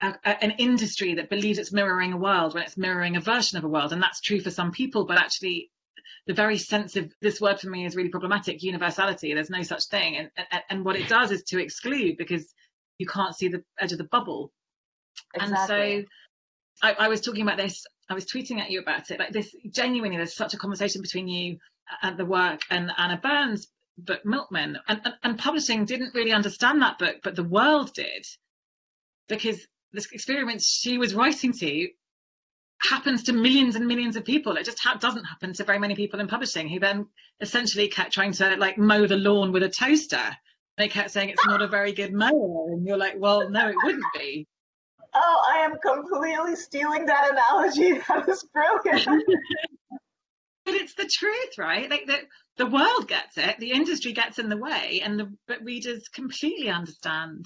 [0.02, 3.58] a, a, an industry that believes it's mirroring a world when it's mirroring a version
[3.58, 5.72] of a world and that's true for some people but actually
[6.28, 9.86] the very sense of this word for me is really problematic universality there's no such
[9.86, 12.54] thing and, and, and what it does is to exclude because
[12.98, 14.52] you can't see the edge of the bubble
[15.34, 15.96] exactly.
[15.96, 16.06] and
[16.82, 19.20] so I, I was talking about this I was tweeting at you about it.
[19.20, 21.60] Like this, genuinely, there's such a conversation between you
[22.02, 26.82] and the work and Anna Burns' book Milkman, and, and, and publishing didn't really understand
[26.82, 28.26] that book, but the world did,
[29.30, 31.90] because this experiment she was writing to
[32.82, 34.58] happens to millions and millions of people.
[34.58, 37.08] It just ha- doesn't happen to very many people in publishing who then
[37.40, 40.36] essentially kept trying to like mow the lawn with a toaster.
[40.78, 43.76] They kept saying it's not a very good mower, and you're like, well, no, it
[43.84, 44.48] wouldn't be
[45.14, 48.00] oh, I am completely stealing that analogy.
[48.08, 49.06] That is brilliant.
[50.66, 51.90] but it's the truth, right?
[51.90, 52.20] Like the
[52.58, 56.70] the world gets it, the industry gets in the way, and the but readers completely
[56.70, 57.46] understand.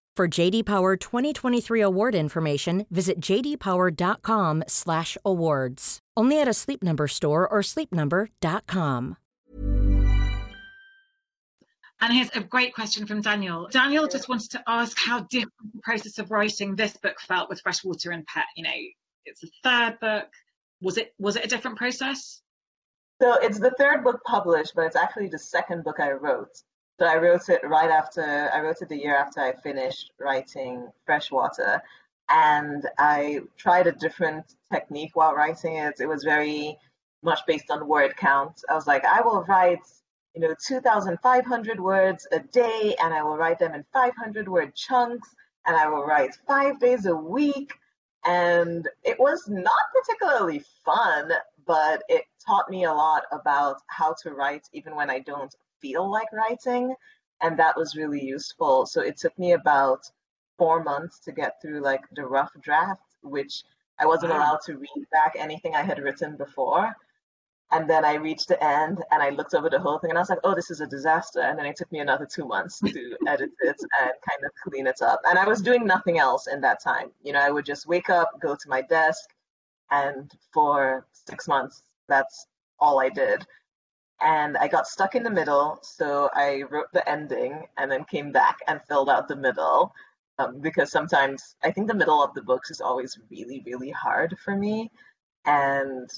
[0.17, 5.99] For JD Power 2023 award information, visit jdpower.com/awards.
[6.17, 9.15] Only at a Sleep Number store or sleepnumber.com.
[12.01, 13.69] And here's a great question from Daniel.
[13.71, 17.61] Daniel just wanted to ask how different the process of writing this book felt with
[17.61, 18.47] Freshwater and Pet.
[18.57, 18.75] You know,
[19.25, 20.27] it's a third book.
[20.81, 22.41] Was it was it a different process?
[23.21, 26.49] So it's the third book published, but it's actually the second book I wrote.
[27.01, 30.87] So I wrote it right after I wrote it the year after I finished writing
[31.03, 31.81] Freshwater,
[32.29, 35.95] and I tried a different technique while writing it.
[35.99, 36.77] It was very
[37.23, 38.61] much based on word count.
[38.69, 39.81] I was like, I will write
[40.35, 45.33] you know, 2,500 words a day, and I will write them in 500 word chunks,
[45.65, 47.73] and I will write five days a week.
[48.25, 51.31] And it was not particularly fun,
[51.65, 56.09] but it taught me a lot about how to write even when I don't feel
[56.09, 56.95] like writing.
[57.41, 58.85] And that was really useful.
[58.85, 60.09] So it took me about
[60.57, 63.63] four months to get through like the rough draft, which
[63.99, 66.95] I wasn't allowed to read back anything I had written before.
[67.71, 70.21] And then I reached the end and I looked over the whole thing and I
[70.21, 71.39] was like, oh, this is a disaster.
[71.39, 74.87] And then it took me another two months to edit it and kind of clean
[74.87, 75.21] it up.
[75.23, 77.11] And I was doing nothing else in that time.
[77.23, 79.29] You know, I would just wake up, go to my desk,
[79.89, 82.45] and for six months, that's
[82.79, 83.45] all I did.
[84.21, 85.79] And I got stuck in the middle.
[85.81, 89.93] So I wrote the ending and then came back and filled out the middle.
[90.39, 94.37] Um, because sometimes I think the middle of the books is always really, really hard
[94.43, 94.91] for me.
[95.45, 96.09] And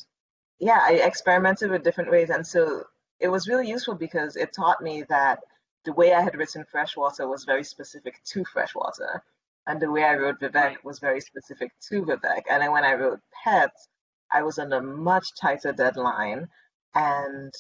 [0.59, 2.29] yeah, I experimented with different ways.
[2.29, 2.83] And so
[3.19, 5.39] it was really useful because it taught me that
[5.85, 9.23] the way I had written Freshwater was very specific to Freshwater.
[9.67, 12.43] And the way I wrote Vivek was very specific to Vivek.
[12.49, 13.87] And then when I wrote Pets,
[14.31, 16.47] I was on a much tighter deadline.
[16.95, 17.53] And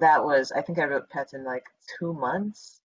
[0.00, 1.66] that was, I think I wrote Pet in like
[1.98, 2.80] two months,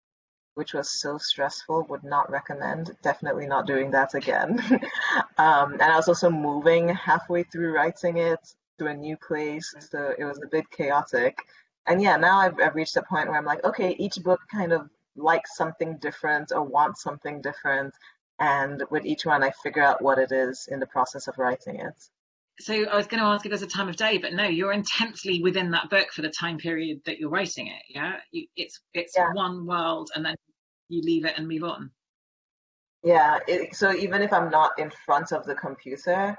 [0.55, 2.95] which was so stressful, would not recommend.
[3.01, 4.59] Definitely not doing that again.
[5.37, 8.39] um, and I was also moving halfway through writing it
[8.77, 11.37] to a new place, so it was a bit chaotic.
[11.87, 14.71] And yeah, now I've, I've reached a point where I'm like, okay, each book kind
[14.71, 17.93] of likes something different or wants something different.
[18.39, 21.77] And with each one, I figure out what it is in the process of writing
[21.77, 22.09] it.
[22.61, 24.73] So I was going to ask if there's a time of day, but no, you're
[24.73, 27.81] intensely within that book for the time period that you're writing it.
[27.87, 29.31] Yeah, you, it's it's yeah.
[29.33, 30.35] one world, and then
[30.89, 31.91] you leave it and move on.
[33.03, 33.39] Yeah.
[33.47, 36.37] It, so even if I'm not in front of the computer,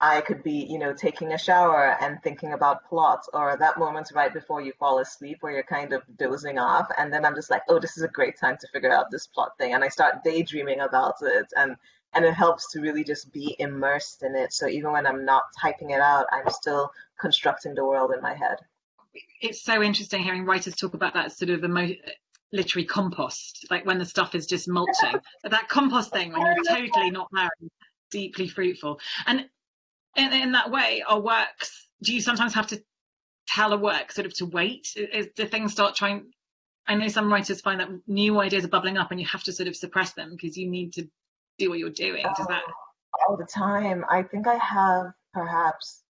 [0.00, 4.10] I could be, you know, taking a shower and thinking about plots, or that moment
[4.14, 7.50] right before you fall asleep where you're kind of dozing off, and then I'm just
[7.50, 9.88] like, oh, this is a great time to figure out this plot thing, and I
[9.88, 11.76] start daydreaming about it, and
[12.14, 14.52] and it helps to really just be immersed in it.
[14.52, 18.34] So even when I'm not typing it out, I'm still constructing the world in my
[18.34, 18.58] head.
[19.40, 21.96] It's so interesting hearing writers talk about that sort of emo-
[22.52, 25.20] literary compost, like when the stuff is just mulching.
[25.42, 27.50] But that compost thing when you're totally not there,
[28.10, 29.00] deeply fruitful.
[29.26, 29.48] And
[30.16, 32.82] in, in that way our works do you sometimes have to
[33.46, 36.30] tell a work sort of to wait is, do things start trying
[36.86, 39.52] i know some writers find that new ideas are bubbling up and you have to
[39.52, 41.08] sort of suppress them because you need to
[41.60, 42.62] do what you're doing does that
[43.28, 46.02] all the time i think i have perhaps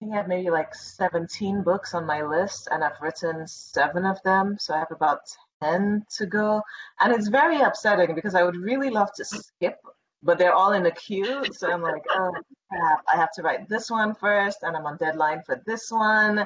[0.00, 4.06] I think I have maybe like 17 books on my list, and I've written seven
[4.06, 4.56] of them.
[4.60, 5.22] So I have about
[5.60, 6.62] 10 to go.
[7.00, 9.80] And it's very upsetting because I would really love to skip
[10.22, 11.44] but they're all in a queue.
[11.52, 12.32] So I'm like, oh
[12.68, 16.44] crap, I have to write this one first, and I'm on deadline for this one.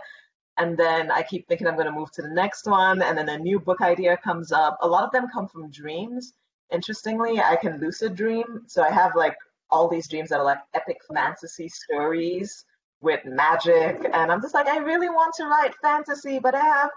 [0.59, 3.29] And then I keep thinking I'm going to move to the next one, and then
[3.29, 4.79] a new book idea comes up.
[4.83, 6.35] A lot of them come from dreams.
[6.73, 8.63] Interestingly, I can lucid dream.
[8.67, 9.37] So I have like
[9.71, 12.65] all these dreams that are like epic fantasy stories
[13.01, 14.05] with magic.
[14.13, 16.91] And I'm just like, I really want to write fantasy, but I have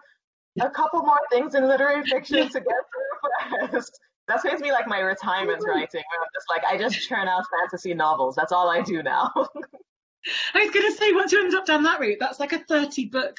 [0.61, 3.99] a couple more things in literary fiction to get through first.
[4.27, 5.69] That's going to be like my retirement mm-hmm.
[5.69, 6.03] writing.
[6.09, 8.35] Where I'm just like, I just churn out fantasy novels.
[8.35, 9.31] That's all I do now.
[10.53, 12.59] I was going to say, once you end up down that route, that's like a
[12.59, 13.37] 30 book.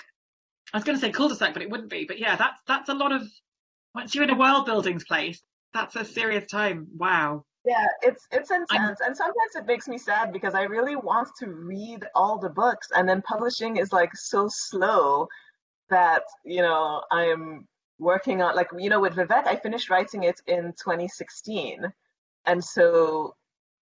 [0.72, 2.05] I was going to say cul-de-sac, but it wouldn't be.
[2.05, 3.22] But yeah, that's that's a lot of.
[3.95, 5.43] Once you're in a world building place,
[5.75, 6.87] that's a serious time.
[6.97, 7.45] Wow.
[7.67, 11.29] Yeah, it's it's intense, I'm, and sometimes it makes me sad because I really want
[11.41, 15.27] to read all the books, and then publishing is like so slow
[15.91, 17.67] that you know I am
[17.99, 21.93] working on like you know with Vivek, I finished writing it in 2016,
[22.47, 23.35] and so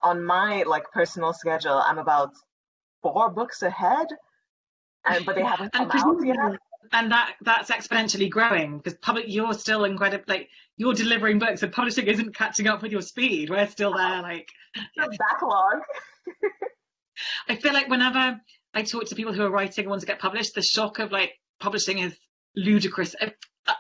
[0.02, 2.32] on my like personal schedule, I'm about
[3.02, 4.08] four books ahead,
[5.04, 6.58] and but they haven't come out yet.
[6.92, 11.72] And that that's exponentially growing because public you're still incredible like you're delivering books and
[11.72, 13.50] publishing isn't catching up with your speed.
[13.50, 14.50] We're still there like
[14.96, 15.82] the backlog.
[17.50, 18.40] I feel like whenever
[18.74, 21.12] i talk to people who are writing and want to get published the shock of
[21.12, 22.18] like publishing is
[22.56, 23.16] ludicrous.
[23.20, 23.34] I,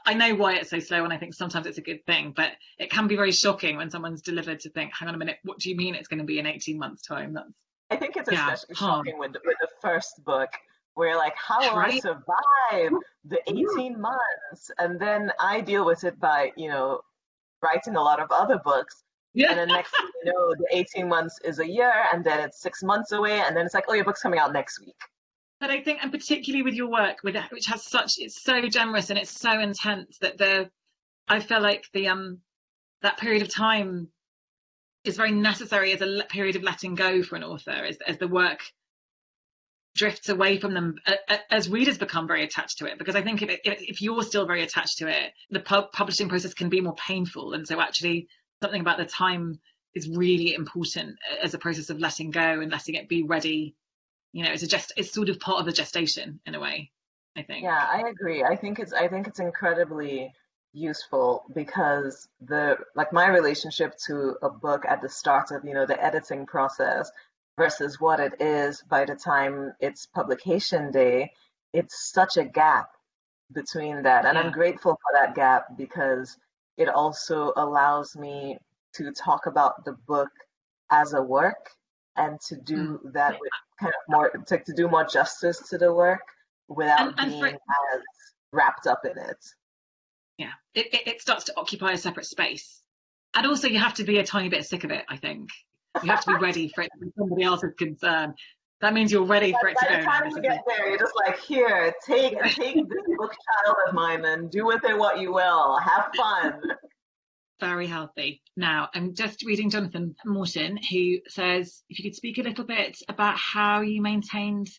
[0.05, 2.51] I know why it's so slow and i think sometimes it's a good thing but
[2.77, 5.59] it can be very shocking when someone's delivered to think hang on a minute what
[5.59, 7.33] do you mean it's going to be in 18 months time?
[7.33, 7.49] That's
[7.89, 10.49] i think it's yeah, especially shocking with, with the first book
[10.95, 11.79] where like how will.
[11.79, 12.91] I survive
[13.25, 14.71] the 18 months?
[14.77, 17.01] And then I deal with it by, you know,
[17.61, 19.03] writing a lot of other books.
[19.33, 19.49] Yeah.
[19.49, 22.61] And then next thing you know, the 18 months is a year and then it's
[22.61, 24.95] six months away and then it's like, oh, your book's coming out next week.
[25.59, 29.09] But I think, and particularly with your work, with which has such, it's so generous
[29.09, 30.69] and it's so intense that the,
[31.27, 32.39] I feel like the um,
[33.01, 34.09] that period of time
[35.03, 38.27] is very necessary as a period of letting go for an author, as as the
[38.27, 38.59] work
[39.95, 42.97] drifts away from them uh, uh, as readers become very attached to it.
[42.97, 46.53] Because i think if, if you're still very attached to it the pub- publishing process
[46.53, 47.53] can be more painful.
[47.53, 48.27] And so actually
[48.61, 49.59] something about the time
[49.93, 53.75] is really important uh, as a process of letting go and letting it be ready.
[54.31, 56.91] You know it's a just it's sort of part of the gestation in a way
[57.37, 57.63] i think.
[57.63, 58.43] Yeah i agree.
[58.43, 60.31] I think it's i think it's incredibly
[60.73, 65.85] useful because the like my relationship to a book at the start of you know
[65.85, 67.11] the editing process
[67.57, 71.31] versus what it is by the time it's publication day,
[71.73, 72.89] it's such a gap
[73.51, 74.25] between that.
[74.25, 74.41] And yeah.
[74.41, 76.37] I'm grateful for that gap because
[76.77, 78.57] it also allows me
[78.95, 80.29] to talk about the book
[80.91, 81.69] as a work
[82.15, 83.13] and to do mm.
[83.13, 86.21] that with kind of more to, to do more justice to the work
[86.67, 87.49] without and, and being for,
[87.95, 88.01] as
[88.51, 89.45] wrapped up in it.
[90.37, 92.81] Yeah, it, it, it starts to occupy a separate space.
[93.35, 95.49] And also you have to be a tiny bit sick of it, I think.
[96.01, 98.33] You have to be ready for it to be somebody else's concern.
[98.81, 99.93] That means you're ready for it to go.
[99.93, 103.77] By the time you get there, you're just like, here, take take this book child
[103.87, 105.77] of mine and do with it what you will.
[105.77, 106.59] Have fun.
[107.59, 108.41] Very healthy.
[108.57, 112.97] Now, I'm just reading Jonathan Morton, who says if you could speak a little bit
[113.07, 114.69] about how you maintained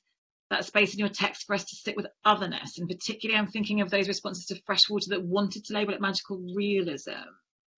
[0.50, 2.78] that space in your text for us to sit with otherness.
[2.78, 6.42] And particularly, I'm thinking of those responses to Freshwater that wanted to label it magical
[6.54, 7.12] realism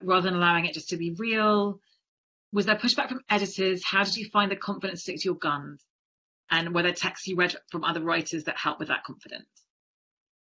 [0.02, 1.78] rather than allowing it just to be real
[2.56, 3.84] was there pushback from editors?
[3.84, 5.84] How did you find the confidence to stick to your guns?
[6.50, 9.46] And were there texts you read from other writers that helped with that confidence?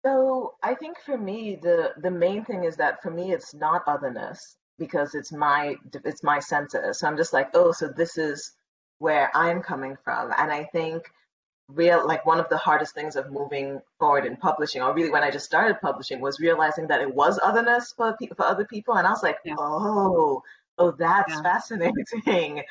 [0.05, 3.83] So I think for me, the the main thing is that for me, it's not
[3.87, 6.93] otherness because it's my it's my center.
[6.93, 8.53] So I'm just like, oh, so this is
[8.99, 11.11] where I'm coming from, and I think
[11.69, 15.23] real like one of the hardest things of moving forward in publishing, or really when
[15.23, 18.97] I just started publishing, was realizing that it was otherness for people for other people,
[18.97, 19.55] and I was like, yeah.
[19.59, 20.43] oh,
[20.79, 21.43] oh, that's yeah.
[21.43, 22.63] fascinating.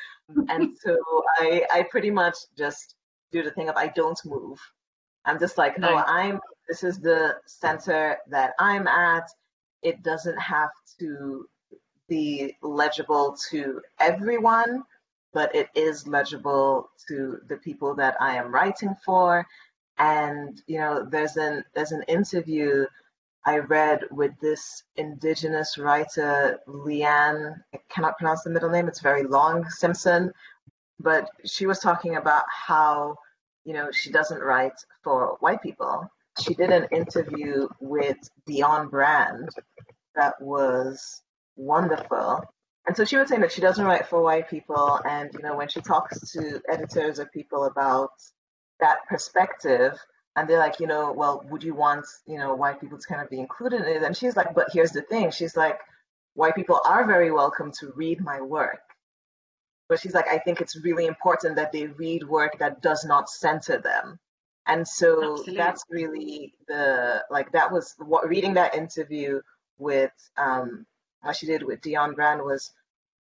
[0.49, 0.97] and so
[1.39, 2.95] I, I pretty much just
[3.32, 4.60] do the thing of I don't move.
[5.26, 5.89] I'm just like, no.
[5.89, 9.28] oh, I'm, this is the center that I'm at.
[9.84, 11.45] It doesn't have to
[12.08, 14.84] be legible to everyone,
[15.34, 19.45] but it is legible to the people that I am writing for.
[19.97, 22.86] And, you know, there's an, there's an interview
[23.46, 29.24] I read with this indigenous writer, Leanne, I cannot pronounce the middle name, it's very
[29.24, 30.32] long, Simpson,
[31.00, 33.16] but she was talking about how,
[33.66, 36.08] you know, she doesn't write for white people.
[36.39, 38.18] She did an interview with
[38.48, 39.50] Dionne Brand
[40.16, 41.22] that was
[41.56, 42.44] wonderful.
[42.88, 45.00] And so she was saying that she doesn't write for white people.
[45.08, 48.12] And, you know, when she talks to editors or people about
[48.80, 50.00] that perspective,
[50.36, 53.22] and they're like, you know, well, would you want, you know, white people to kind
[53.22, 54.04] of be included in it?
[54.04, 55.30] And she's like, but here's the thing.
[55.32, 55.80] She's like,
[56.36, 58.82] white people are very welcome to read my work.
[59.90, 63.30] But she's like, I think it's really important that they read work that does not
[63.30, 64.18] center them.
[64.68, 65.58] And so Absolutely.
[65.58, 69.42] that's really the, like, that was what reading that interview
[69.80, 70.86] with, um,
[71.24, 72.72] what she did with Dionne Brand was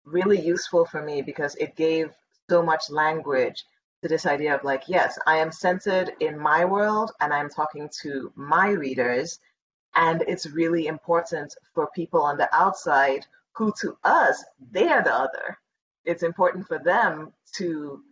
[0.07, 2.11] really useful for me because it gave
[2.49, 3.65] so much language
[4.05, 7.89] to this idea of like, yes, I am centered in my world and I'm talking
[8.03, 9.39] to my readers.
[9.95, 15.15] And it's really important for people on the outside who to us, they are the
[15.15, 15.59] other.
[16.05, 18.03] It's important for them to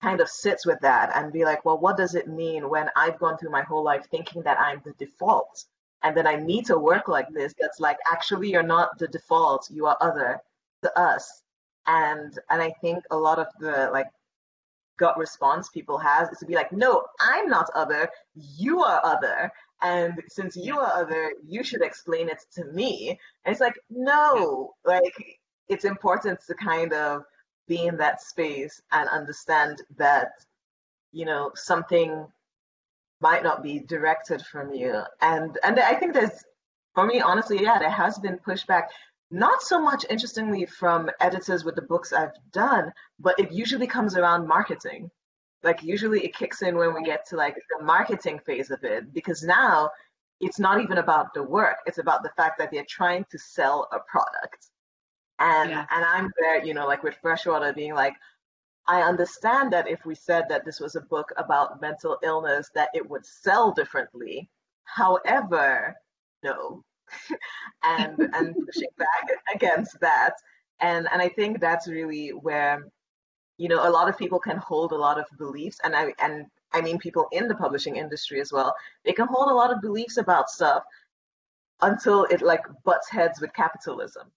[0.00, 3.18] kind of sit with that and be like, well, what does it mean when I've
[3.18, 5.66] gone through my whole life thinking that I'm the default?
[6.02, 7.52] And then I need to work like this.
[7.60, 9.68] That's like, actually, you're not the default.
[9.70, 10.40] You are other
[10.82, 11.42] to us.
[11.86, 14.06] And and I think a lot of the like
[15.02, 19.50] gut response people have is to be like, no, I'm not other, you are other.
[19.82, 23.18] And since you are other, you should explain it to me.
[23.44, 27.24] And it's like, no, like it's important to kind of
[27.66, 30.28] be in that space and understand that,
[31.10, 32.24] you know, something
[33.20, 35.02] might not be directed from you.
[35.20, 36.44] And and I think there's
[36.94, 38.84] for me, honestly, yeah, there has been pushback.
[39.32, 44.14] Not so much, interestingly, from editors with the books I've done, but it usually comes
[44.14, 45.10] around marketing.
[45.62, 49.14] Like, usually it kicks in when we get to like the marketing phase of it,
[49.14, 49.88] because now
[50.40, 53.88] it's not even about the work, it's about the fact that they're trying to sell
[53.92, 54.66] a product.
[55.38, 55.86] And, yeah.
[55.90, 58.14] and I'm there, you know, like with Freshwater being like,
[58.86, 62.90] I understand that if we said that this was a book about mental illness, that
[62.92, 64.50] it would sell differently.
[64.84, 65.96] However,
[66.42, 66.84] no,
[67.82, 70.34] and and pushing back against that,
[70.80, 72.86] and and I think that's really where,
[73.58, 76.46] you know, a lot of people can hold a lot of beliefs, and I and
[76.72, 78.74] I mean people in the publishing industry as well.
[79.04, 80.82] They can hold a lot of beliefs about stuff
[81.80, 84.30] until it like butts heads with capitalism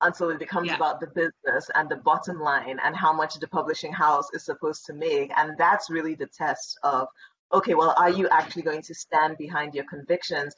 [0.00, 0.76] until it becomes yeah.
[0.76, 4.84] about the business and the bottom line and how much the publishing house is supposed
[4.84, 5.32] to make.
[5.36, 7.08] And that's really the test of
[7.52, 10.54] okay, well, are you actually going to stand behind your convictions,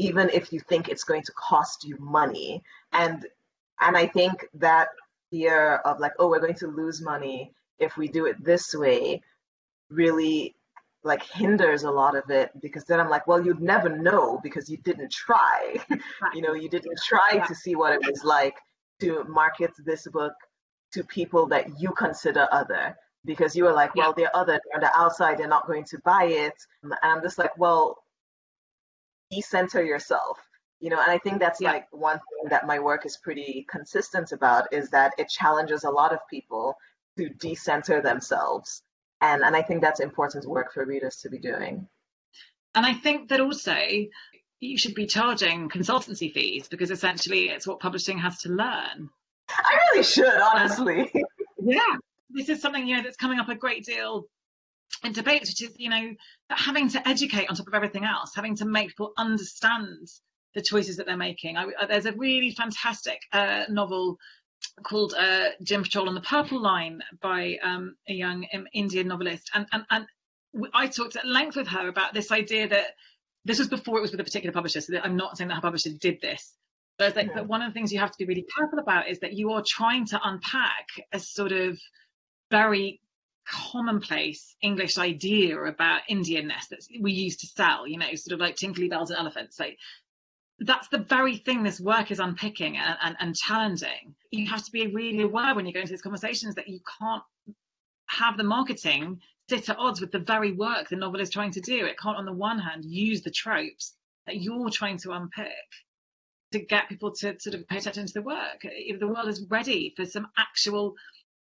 [0.00, 2.62] even if you think it's going to cost you money?
[2.92, 3.26] And
[3.80, 4.88] and I think that
[5.30, 9.22] fear of like, oh, we're going to lose money if we do it this way
[9.90, 10.54] really
[11.02, 14.68] like hinders a lot of it because then I'm like, well, you'd never know because
[14.68, 15.76] you didn't try.
[16.34, 17.44] you know, you didn't try yeah.
[17.44, 18.54] to see what it was like
[19.00, 20.34] to market this book
[20.92, 24.80] to people that you consider other because you were like, well, they're other, they're on
[24.80, 26.54] the outside, they're not going to buy it.
[26.82, 27.99] And I'm just like, well,
[29.30, 30.38] decenter yourself.
[30.80, 31.72] You know, and I think that's yeah.
[31.72, 35.90] like one thing that my work is pretty consistent about is that it challenges a
[35.90, 36.74] lot of people
[37.18, 38.82] to decenter themselves.
[39.20, 41.86] And and I think that's important work for readers to be doing.
[42.74, 43.76] And I think that also
[44.60, 49.10] you should be charging consultancy fees because essentially it's what publishing has to learn.
[49.50, 51.10] I really should, honestly.
[51.62, 51.96] yeah,
[52.30, 54.26] this is something you know that's coming up a great deal
[55.04, 56.14] in debates, which is you know
[56.50, 60.08] having to educate on top of everything else, having to make people understand
[60.54, 61.56] the choices that they're making.
[61.56, 64.18] I, uh, there's a really fantastic uh, novel
[64.82, 69.66] called uh, Djinn Patrol on the Purple Line by um, a young Indian novelist, and
[69.72, 70.06] and and
[70.74, 72.86] I talked at length with her about this idea that
[73.44, 75.60] this was before it was with a particular publisher, so I'm not saying that her
[75.60, 76.54] publisher did this.
[76.98, 79.20] But, like, but one of the things you have to be really careful about is
[79.20, 81.78] that you are trying to unpack a sort of
[82.50, 83.00] very
[83.48, 88.56] commonplace English idea about Indianness that we used to sell, you know, sort of like
[88.56, 89.58] tinkly bells and elephants.
[89.58, 89.78] Like
[90.58, 94.14] that's the very thing this work is unpicking and, and, and challenging.
[94.30, 97.22] You have to be really aware when you go into these conversations that you can't
[98.06, 101.60] have the marketing sit at odds with the very work the novel is trying to
[101.60, 101.86] do.
[101.86, 103.94] It can't, on the one hand, use the tropes
[104.26, 105.48] that you're trying to unpick
[106.52, 108.60] to get people to sort of pay attention to the work.
[108.62, 110.94] If the world is ready for some actual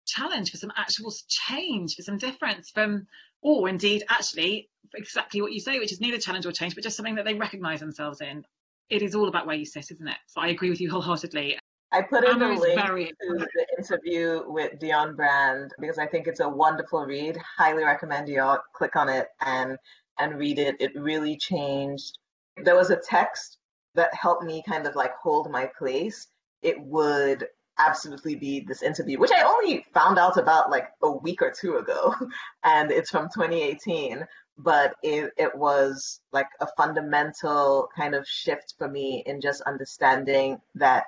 [0.06, 3.06] challenge, for some actual change, for some difference from,
[3.42, 6.96] or indeed, actually, exactly what you say, which is neither challenge or change, but just
[6.96, 8.44] something that they recognize themselves in.
[8.88, 10.16] It is all about where you sit, isn't it?
[10.28, 11.58] So I agree with you wholeheartedly.
[11.92, 13.06] I put in the link very...
[13.06, 13.14] to
[13.54, 17.38] the interview with Dionne Brand because I think it's a wonderful read.
[17.56, 19.78] Highly recommend you all click on it and
[20.18, 20.76] and read it.
[20.80, 22.18] It really changed.
[22.56, 23.58] There was a text
[23.94, 26.26] that helped me kind of like hold my place.
[26.62, 27.46] It would
[27.78, 31.76] absolutely be this interview, which I only found out about like a week or two
[31.76, 32.14] ago,
[32.64, 34.26] and it's from 2018.
[34.58, 40.58] But it, it was like a fundamental kind of shift for me in just understanding
[40.76, 41.04] that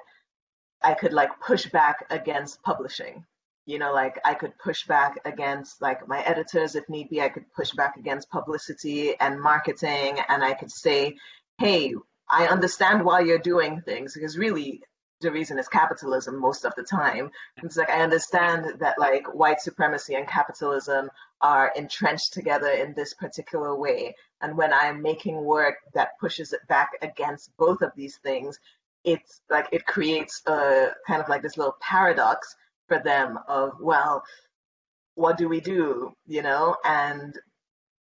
[0.83, 3.25] I could like push back against publishing.
[3.65, 7.23] You know, like I could push back against like my editors if need be.
[7.23, 11.17] I could push back against publicity and marketing, and I could say,
[11.59, 11.95] "Hey,
[12.31, 14.83] I understand why you're doing things because really
[15.21, 17.31] the reason is capitalism most of the time.
[17.63, 21.11] It's like I understand that like white supremacy and capitalism
[21.41, 24.15] are entrenched together in this particular way.
[24.41, 28.59] And when I'm making work that pushes it back against both of these things,
[29.05, 32.55] it's like it creates a kind of like this little paradox
[32.89, 34.23] for them of well
[35.15, 37.39] what do we do you know and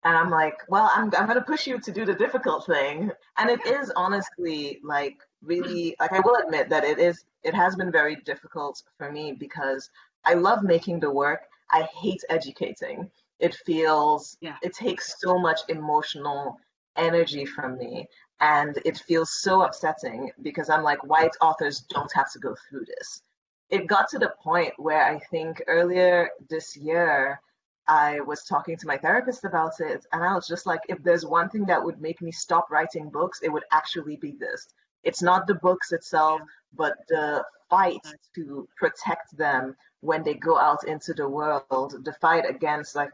[0.05, 3.51] and i'm like well i'm, I'm to push you to do the difficult thing and
[3.51, 7.93] it is honestly like really like i will admit that it is it has been
[7.93, 9.91] very difficult for me because
[10.25, 14.57] i love making the work i hate educating it feels yeah.
[14.63, 16.59] it takes so much emotional
[16.97, 18.09] energy from me
[18.41, 22.85] and it feels so upsetting because I'm like, white authors don't have to go through
[22.87, 23.23] this.
[23.71, 27.41] It got to the point where I think earlier this year,
[27.87, 31.25] I was talking to my therapist about it, and I was just like, if there's
[31.25, 34.69] one thing that would make me stop writing books, it would actually be this.
[35.09, 36.41] It's not the books itself,
[36.77, 42.45] but the fight to protect them when they go out into the world, the fight
[42.49, 43.11] against like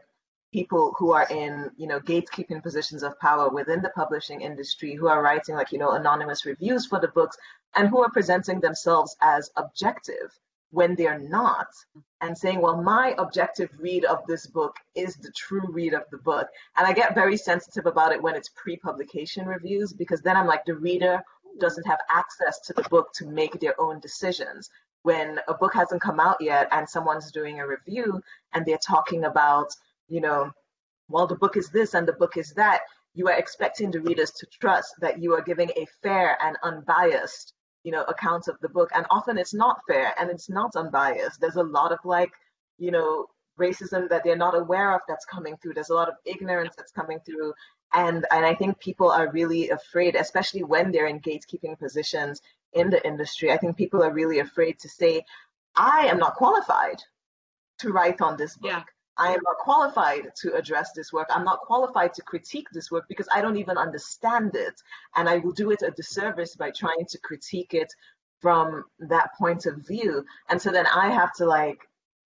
[0.55, 5.07] people who are in you know gatekeeping positions of power within the publishing industry who
[5.07, 7.35] are writing like you know anonymous reviews for the books
[7.75, 10.29] and who are presenting themselves as objective
[10.71, 11.67] when they're not
[12.21, 16.17] and saying well my objective read of this book is the true read of the
[16.29, 16.47] book.
[16.77, 20.63] And i get very sensitive about it when it's pre-publication reviews because then i'm like
[20.65, 21.21] the reader
[21.59, 24.69] doesn't have access to the book to make their own decisions
[25.03, 28.21] when a book hasn't come out yet and someone's doing a review
[28.53, 29.67] and they're talking about,
[30.07, 30.51] you know,
[31.09, 32.81] well, the book is this and the book is that,
[33.15, 37.53] you are expecting the readers to trust that you are giving a fair and unbiased,
[37.83, 38.89] you know, account of the book.
[38.93, 41.39] And often it's not fair and it's not unbiased.
[41.39, 42.31] There's a lot of like,
[42.77, 43.27] you know,
[43.57, 45.75] racism that they're not aware of that's coming through.
[45.75, 47.53] There's a lot of ignorance that's coming through.
[47.95, 52.41] And, and I think people are really afraid, especially when they're in gatekeeping positions
[52.73, 53.51] in the industry.
[53.51, 55.23] I think people are really afraid to say,
[55.77, 57.01] I am not qualified
[57.79, 58.71] to write on this book.
[58.71, 58.83] Yeah.
[59.17, 61.27] I am not qualified to address this work.
[61.29, 64.73] I'm not qualified to critique this work because I don't even understand it.
[65.15, 67.93] And I will do it a disservice by trying to critique it
[68.41, 70.25] from that point of view.
[70.49, 71.79] And so then I have to like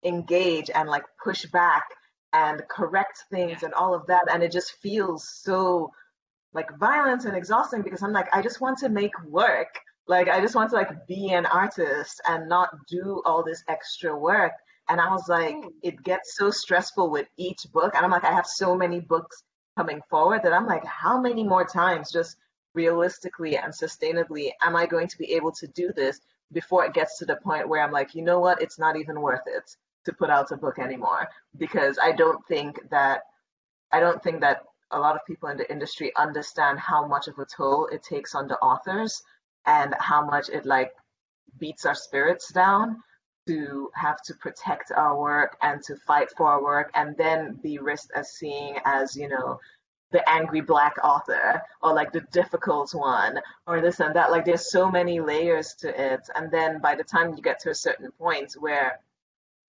[0.03, 1.84] engage and like push back
[2.34, 4.24] and correct things and all of that.
[4.32, 5.92] And it just feels so
[6.54, 9.80] like violent and exhausting because I'm like, I just want to make work.
[10.08, 14.18] Like I just want to like be an artist and not do all this extra
[14.18, 14.54] work.
[14.90, 15.72] And I was like, mm.
[15.84, 17.94] it gets so stressful with each book.
[17.96, 19.44] And I'm like, I have so many books
[19.78, 22.38] coming forward that I'm like, how many more times just
[22.74, 26.20] realistically and sustainably am I going to be able to do this
[26.52, 29.22] before it gets to the point where I'm like, you know what, it's not even
[29.22, 29.76] worth it
[30.06, 31.28] to put out a book anymore
[31.58, 33.22] because I don't think that
[33.91, 37.38] I don't think that a lot of people in the industry understand how much of
[37.39, 39.22] a toll it takes on the authors
[39.66, 40.91] and how much it like
[41.60, 42.97] beats our spirits down
[43.47, 47.80] to have to protect our work and to fight for our work and then be
[47.80, 49.60] risked as seeing as you know
[50.12, 54.32] the angry black author or like the difficult one or this and that.
[54.32, 56.22] Like there's so many layers to it.
[56.36, 58.99] And then by the time you get to a certain point where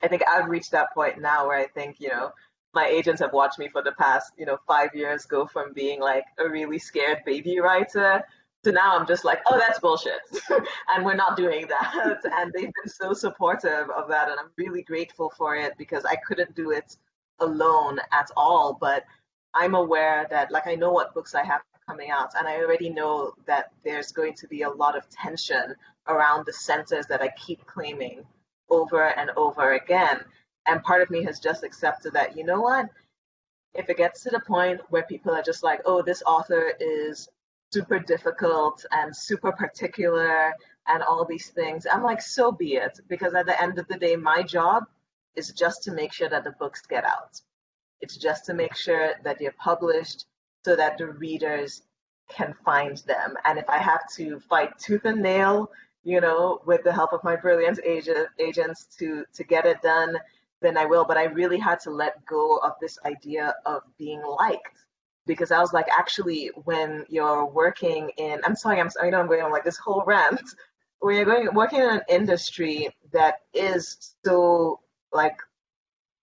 [0.03, 2.31] i think i've reached that point now where i think you know
[2.75, 6.01] my agents have watched me for the past you know five years go from being
[6.01, 8.25] like a really scared baby writer
[8.65, 10.21] to now I'm just like, oh, that's bullshit.
[10.95, 12.19] and we're not doing that.
[12.33, 14.29] and they've been so supportive of that.
[14.29, 16.97] And I'm really grateful for it because I couldn't do it
[17.41, 18.77] alone at all.
[18.81, 19.05] But
[19.55, 22.31] I'm aware that, like, I know what books I have coming out.
[22.39, 25.75] And I already know that there's going to be a lot of tension
[26.07, 28.25] around the centers that I keep claiming
[28.71, 30.21] over and over again.
[30.67, 32.87] And part of me has just accepted that, you know what?
[33.75, 37.29] If it gets to the point where people are just like, oh, this author is
[37.73, 40.53] super difficult and super particular
[40.89, 41.87] and all these things.
[41.91, 43.01] I'm like, so be it.
[43.09, 44.85] Because at the end of the day, my job
[45.37, 47.41] is just to make sure that the books get out.
[48.01, 50.27] It's just to make sure that they're published
[50.65, 51.83] so that the readers
[52.29, 53.37] can find them.
[53.45, 55.71] And if I have to fight tooth and nail,
[56.05, 60.17] you know, with the help of my brilliant agent, agents to to get it done,
[60.61, 61.05] then I will.
[61.05, 64.79] But I really had to let go of this idea of being liked
[65.27, 69.21] because I was like, actually, when you're working in, I'm sorry, I'm sorry, I know
[69.21, 70.43] I'm going on like this whole rant.
[70.99, 74.81] When you're going working in an industry that is so
[75.13, 75.37] like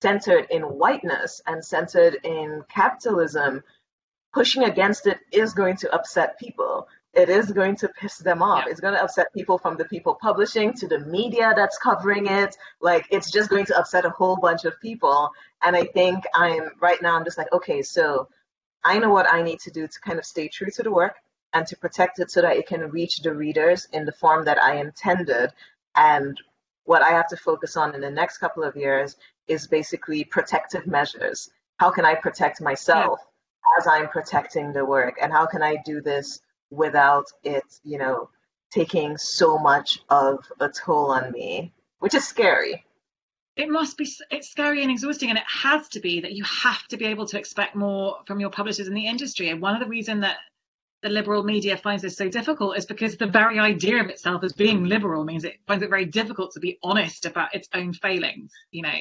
[0.01, 3.63] centered in whiteness and centered in capitalism,
[4.34, 6.88] pushing against it is going to upset people.
[7.14, 8.64] It is going to piss them off.
[8.66, 8.72] Yeah.
[8.72, 12.55] It's going to upset people from the people publishing to the media that's covering it.
[12.82, 15.32] Like, it's just going to upset a whole bunch of people.
[15.64, 18.28] And I think I'm right now, I'm just like, okay, so
[18.84, 21.16] I know what I need to do to kind of stay true to the work
[21.53, 24.62] and to protect it so that it can reach the readers in the form that
[24.62, 25.51] I intended.
[25.95, 26.39] And
[26.86, 29.16] what I have to focus on in the next couple of years
[29.47, 31.49] is basically protective measures.
[31.78, 33.80] How can I protect myself yeah.
[33.80, 35.18] as I'm protecting the work?
[35.22, 36.39] And how can I do this
[36.70, 38.30] without it, you know,
[38.72, 42.86] taking so much of a toll on me, which is scary.
[43.55, 46.88] It must be it's scary and exhausting and it has to be that you have
[46.88, 49.82] to be able to expect more from your publishers in the industry and one of
[49.82, 50.38] the reasons that
[51.01, 54.53] the liberal media finds this so difficult is because the very idea of itself as
[54.53, 58.53] being liberal means it finds it very difficult to be honest about its own failings
[58.72, 58.97] you know.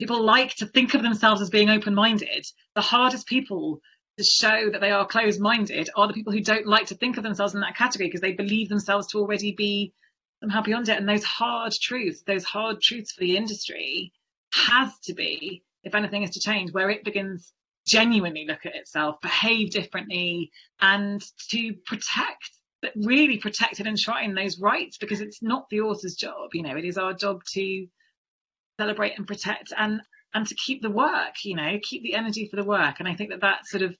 [0.00, 2.44] People like to think of themselves as being open-minded.
[2.74, 3.80] The hardest people
[4.18, 7.22] to show that they are closed-minded are the people who don't like to think of
[7.22, 9.92] themselves in that category because they believe themselves to already be
[10.40, 10.98] somehow beyond it.
[10.98, 14.12] And those hard truths, those hard truths for the industry
[14.52, 17.52] has to be, if anything is to change, where it begins
[17.86, 20.50] genuinely look at itself, behave differently,
[20.80, 22.50] and to protect
[22.82, 26.50] that really protect and enshrine those rights because it's not the author's job.
[26.52, 27.86] You know, it is our job to
[28.78, 29.72] celebrate and protect.
[29.76, 30.02] And
[30.34, 32.96] and to keep the work, you know, keep the energy for the work.
[32.98, 33.96] And I think that that sort of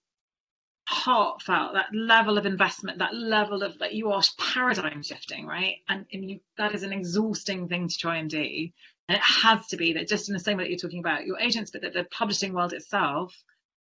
[0.84, 5.76] heartfelt, that level of investment, that level of like you are paradigm shifting, right?
[5.88, 8.68] And, and you, that is an exhausting thing to try and do.
[9.08, 11.26] And it has to be that just in the same way that you're talking about
[11.26, 13.34] your agents, but that the publishing world itself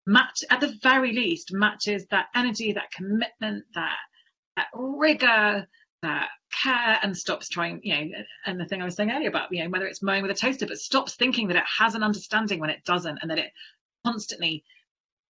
[0.06, 3.96] match at the very least matches that energy, that commitment, that
[4.56, 5.66] that rigor,
[6.02, 8.10] that care and stops trying, you know,
[8.46, 10.34] and the thing I was saying earlier about, you know, whether it's mowing with a
[10.34, 13.52] toaster, but stops thinking that it has an understanding when it doesn't, and that it
[14.04, 14.64] constantly,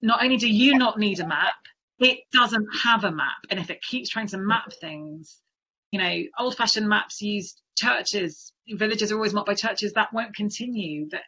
[0.01, 1.55] not only do you not need a map,
[1.99, 3.37] it doesn't have a map.
[3.51, 5.39] And if it keeps trying to map things,
[5.93, 10.35] you know, old fashioned maps use churches, villages are always marked by churches, that won't
[10.35, 11.09] continue.
[11.11, 11.23] That,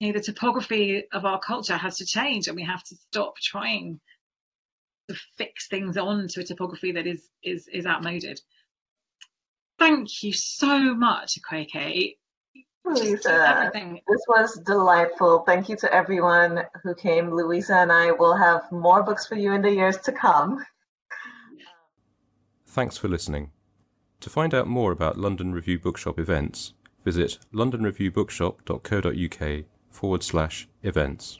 [0.00, 3.36] you know, the topography of our culture has to change and we have to stop
[3.38, 4.00] trying
[5.08, 8.40] to fix things onto a topography that is is is outmoded.
[9.80, 12.18] Thank you so much, Akwaeke.
[12.84, 15.38] Louisa, this was delightful.
[15.40, 17.30] Thank you to everyone who came.
[17.30, 20.62] Louisa and I will have more books for you in the years to come.
[22.66, 23.52] Thanks for listening.
[24.20, 31.39] To find out more about London Review Bookshop events, visit londonreviewbookshop.co.uk forward slash events.